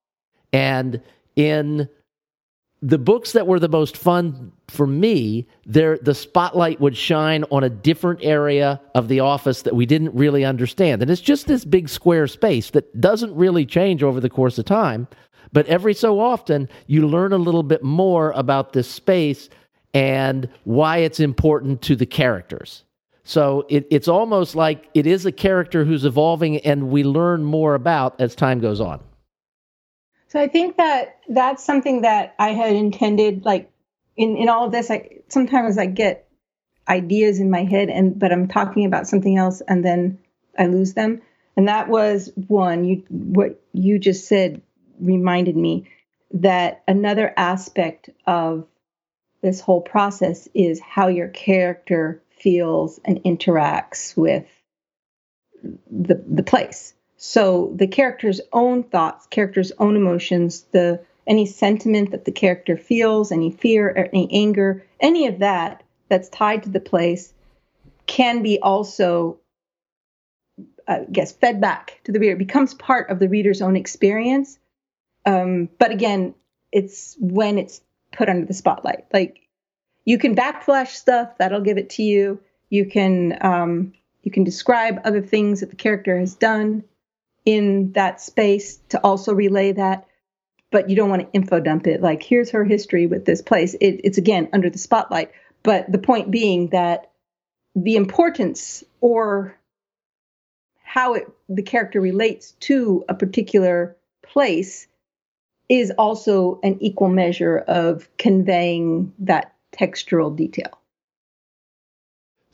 And 0.52 1.02
in 1.36 1.88
the 2.86 2.98
books 2.98 3.32
that 3.32 3.48
were 3.48 3.60
the 3.60 3.70
most 3.70 3.96
fun 3.96 4.52
for 4.68 4.86
me, 4.86 5.48
there 5.66 5.98
the 5.98 6.14
spotlight 6.14 6.82
would 6.82 6.98
shine 6.98 7.46
on 7.50 7.64
a 7.64 7.70
different 7.70 8.20
area 8.22 8.82
of 8.94 9.08
the 9.08 9.22
office 9.22 9.62
that 9.62 9.74
we 9.74 9.86
didn't 9.86 10.14
really 10.14 10.44
understand. 10.44 11.02
And 11.02 11.10
it's 11.10 11.22
just 11.22 11.48
this 11.48 11.64
big 11.64 11.88
square 11.88 12.28
space 12.28 12.72
that 12.72 13.00
doesn't 13.00 13.34
really 13.34 13.66
change 13.66 14.04
over 14.04 14.20
the 14.20 14.30
course 14.30 14.58
of 14.58 14.66
time. 14.66 15.08
But 15.54 15.66
every 15.68 15.94
so 15.94 16.20
often, 16.20 16.68
you 16.88 17.08
learn 17.08 17.32
a 17.32 17.38
little 17.38 17.64
bit 17.64 17.84
more 17.84 18.32
about 18.32 18.74
this 18.74 18.90
space 18.90 19.50
and 19.94 20.50
why 20.66 20.98
it's 20.98 21.22
important 21.22 21.82
to 21.84 21.96
the 21.96 22.06
characters. 22.06 22.84
So 23.24 23.66
it, 23.70 23.88
it's 23.90 24.10
almost 24.10 24.56
like 24.56 24.90
it 24.94 25.08
is 25.08 25.26
a 25.26 25.32
character 25.32 25.86
who's 25.86 26.04
evolving, 26.04 26.58
and 26.58 26.90
we 26.90 27.06
learn 27.06 27.46
more 27.46 27.76
about 27.76 28.20
as 28.20 28.36
time 28.36 28.60
goes 28.60 28.82
on. 28.82 29.02
So 30.34 30.40
I 30.40 30.48
think 30.48 30.78
that 30.78 31.20
that's 31.30 31.64
something 31.64 32.02
that 32.02 32.34
I 32.40 32.54
had 32.54 32.76
intended. 32.76 33.46
Like 33.46 33.72
in 34.18 34.36
in 34.36 34.50
all 34.50 34.66
of 34.66 34.72
this, 34.72 34.90
I 34.90 35.20
sometimes 35.28 35.78
I 35.78 35.86
get 35.86 36.28
ideas 36.90 37.40
in 37.40 37.52
my 37.52 37.66
head, 37.66 37.90
and 37.90 38.18
but 38.18 38.32
I'm 38.32 38.48
talking 38.48 38.88
about 38.88 39.08
something 39.08 39.38
else, 39.38 39.62
and 39.62 39.86
then 39.86 40.18
I 40.58 40.66
lose 40.66 40.96
them. 40.96 41.22
And 41.56 41.68
that 41.68 41.88
was 41.88 42.32
one. 42.48 42.84
You 42.84 43.04
what 43.10 43.62
you 43.74 44.00
just 44.00 44.28
said 44.28 44.64
reminded 45.00 45.56
me 45.56 45.88
that 46.32 46.82
another 46.88 47.32
aspect 47.38 48.10
of 48.26 48.66
this 49.44 49.62
whole 49.62 49.82
process 49.82 50.50
is 50.56 50.80
how 50.80 51.10
your 51.10 51.28
character 51.28 52.24
feels 52.32 53.00
and 53.06 53.20
interacts 53.24 54.18
with 54.18 54.48
the 55.92 56.24
the 56.28 56.42
place. 56.42 56.96
So 57.26 57.72
the 57.74 57.88
character's 57.88 58.42
own 58.52 58.84
thoughts, 58.84 59.28
character's 59.28 59.72
own 59.80 59.96
emotions, 59.96 60.66
the 60.74 61.00
any 61.26 61.46
sentiment 61.46 62.12
that 62.12 62.26
the 62.26 62.34
character 62.34 62.76
feels, 62.76 63.32
any 63.32 63.50
fear, 63.50 63.88
or 63.88 64.10
any 64.12 64.28
anger, 64.30 64.86
any 65.00 65.28
of 65.28 65.40
that 65.40 65.84
that's 66.10 66.28
tied 66.28 66.64
to 66.64 66.70
the 66.70 66.82
place 66.82 67.34
can 68.08 68.44
be 68.44 68.60
also 68.60 69.40
I 70.86 71.06
guess 71.10 71.32
fed 71.32 71.62
back 71.62 72.02
to 72.04 72.12
the 72.12 72.20
reader. 72.20 72.34
It 72.34 72.40
becomes 72.40 72.74
part 72.74 73.10
of 73.10 73.20
the 73.20 73.30
reader's 73.30 73.62
own 73.62 73.78
experience. 73.78 74.60
Um, 75.26 75.70
but 75.80 75.92
again, 75.92 76.36
it's 76.74 77.16
when 77.22 77.58
it's 77.58 77.80
put 78.12 78.28
under 78.28 78.46
the 78.46 78.54
spotlight. 78.54 79.06
Like 79.14 79.48
you 80.04 80.18
can 80.18 80.36
backflash 80.36 80.90
stuff 80.90 81.38
that'll 81.38 81.62
give 81.62 81.78
it 81.78 81.92
to 81.92 82.04
you. 82.04 82.42
You 82.70 82.86
can 82.86 83.38
um, 83.40 83.94
you 84.24 84.32
can 84.32 84.44
describe 84.44 85.00
other 85.06 85.22
things 85.22 85.62
that 85.62 85.70
the 85.70 85.78
character 85.78 86.20
has 86.20 86.36
done 86.36 86.84
in 87.46 87.92
that 87.94 88.22
space 88.22 88.78
to 88.90 89.00
also 89.02 89.34
relay 89.34 89.72
that, 89.74 90.08
but 90.72 90.90
you 90.90 90.96
don't 90.96 91.10
want 91.10 91.22
to 91.22 91.32
info 91.34 91.60
dump 91.60 91.88
it. 91.88 92.02
Like 92.02 92.24
here's 92.24 92.52
her 92.52 92.64
history 92.64 93.06
with 93.06 93.26
this 93.26 93.42
place. 93.42 93.74
It, 93.76 94.02
it's 94.04 94.18
again 94.18 94.50
under 94.54 94.70
the 94.70 94.78
spotlight. 94.78 95.32
But 95.64 95.92
the 95.92 95.98
point 95.98 96.32
being 96.32 96.70
that 96.70 97.12
the 97.76 97.96
importance 97.96 98.84
or 99.02 99.58
how 100.84 101.16
it, 101.16 101.28
the 101.50 101.64
character 101.64 102.00
relates 102.00 102.52
to 102.52 103.04
a 103.10 103.16
particular 103.16 103.98
place 104.22 104.88
is 105.70 105.92
also 105.98 106.60
an 106.64 106.78
equal 106.82 107.10
measure 107.10 107.58
of 107.58 108.08
conveying 108.18 109.14
that 109.20 109.56
textural 109.72 110.36
detail. 110.36 110.80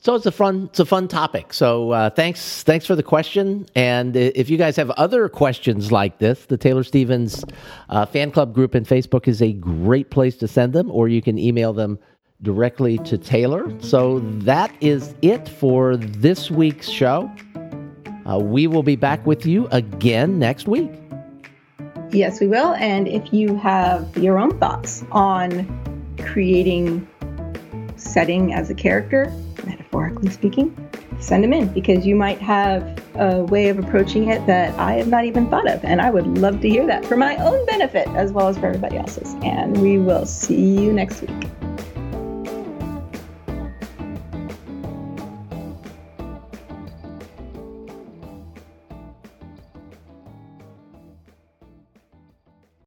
So 0.02 0.14
it's 0.14 0.24
a 0.24 0.32
fun 0.32 0.68
it's 0.70 0.80
a 0.80 0.86
fun 0.86 1.08
topic. 1.08 1.52
So 1.52 1.90
uh, 1.90 2.08
thanks 2.08 2.62
thanks 2.62 2.86
for 2.86 2.96
the 2.96 3.02
question. 3.02 3.66
And 3.74 4.16
if 4.16 4.48
you 4.48 4.56
guys 4.56 4.76
have 4.76 4.88
other 4.92 5.28
questions 5.28 5.92
like 5.92 6.18
this, 6.18 6.46
the 6.46 6.56
Taylor 6.56 6.84
Stevens 6.84 7.44
uh, 7.90 8.06
fan 8.06 8.30
club 8.30 8.54
group 8.54 8.74
in 8.74 8.84
Facebook 8.84 9.28
is 9.28 9.42
a 9.42 9.52
great 9.52 10.10
place 10.10 10.36
to 10.38 10.48
send 10.48 10.72
them, 10.72 10.90
or 10.90 11.08
you 11.08 11.20
can 11.20 11.38
email 11.38 11.74
them 11.74 11.98
directly 12.40 12.96
to 12.98 13.18
Taylor. 13.18 13.70
So 13.80 14.20
that 14.20 14.72
is 14.80 15.14
it 15.20 15.46
for 15.46 15.98
this 15.98 16.50
week's 16.50 16.88
show. 16.88 17.30
Uh, 18.24 18.38
we 18.38 18.66
will 18.66 18.82
be 18.82 18.96
back 18.96 19.26
with 19.26 19.44
you 19.44 19.68
again 19.70 20.38
next 20.38 20.66
week. 20.66 20.90
Yes, 22.10 22.40
we 22.40 22.46
will. 22.46 22.72
And 22.74 23.06
if 23.06 23.34
you 23.34 23.54
have 23.56 24.16
your 24.16 24.38
own 24.38 24.58
thoughts 24.58 25.04
on 25.12 25.68
creating 26.24 27.06
setting 27.96 28.54
as 28.54 28.70
a 28.70 28.74
character, 28.74 29.30
metaphorically 29.66 30.30
speaking, 30.30 30.76
send 31.18 31.44
them 31.44 31.52
in 31.52 31.68
because 31.68 32.06
you 32.06 32.16
might 32.16 32.38
have 32.38 33.02
a 33.16 33.44
way 33.44 33.68
of 33.68 33.78
approaching 33.78 34.28
it 34.28 34.44
that 34.46 34.78
I 34.78 34.94
have 34.94 35.08
not 35.08 35.24
even 35.24 35.48
thought 35.48 35.68
of. 35.68 35.84
And 35.84 36.00
I 36.00 36.10
would 36.10 36.38
love 36.38 36.60
to 36.60 36.68
hear 36.68 36.86
that 36.86 37.04
for 37.04 37.16
my 37.16 37.36
own 37.36 37.64
benefit 37.66 38.08
as 38.08 38.32
well 38.32 38.48
as 38.48 38.58
for 38.58 38.66
everybody 38.66 38.96
else's. 38.96 39.34
And 39.42 39.80
we 39.80 39.98
will 39.98 40.26
see 40.26 40.80
you 40.80 40.92
next 40.92 41.22
week. 41.22 41.69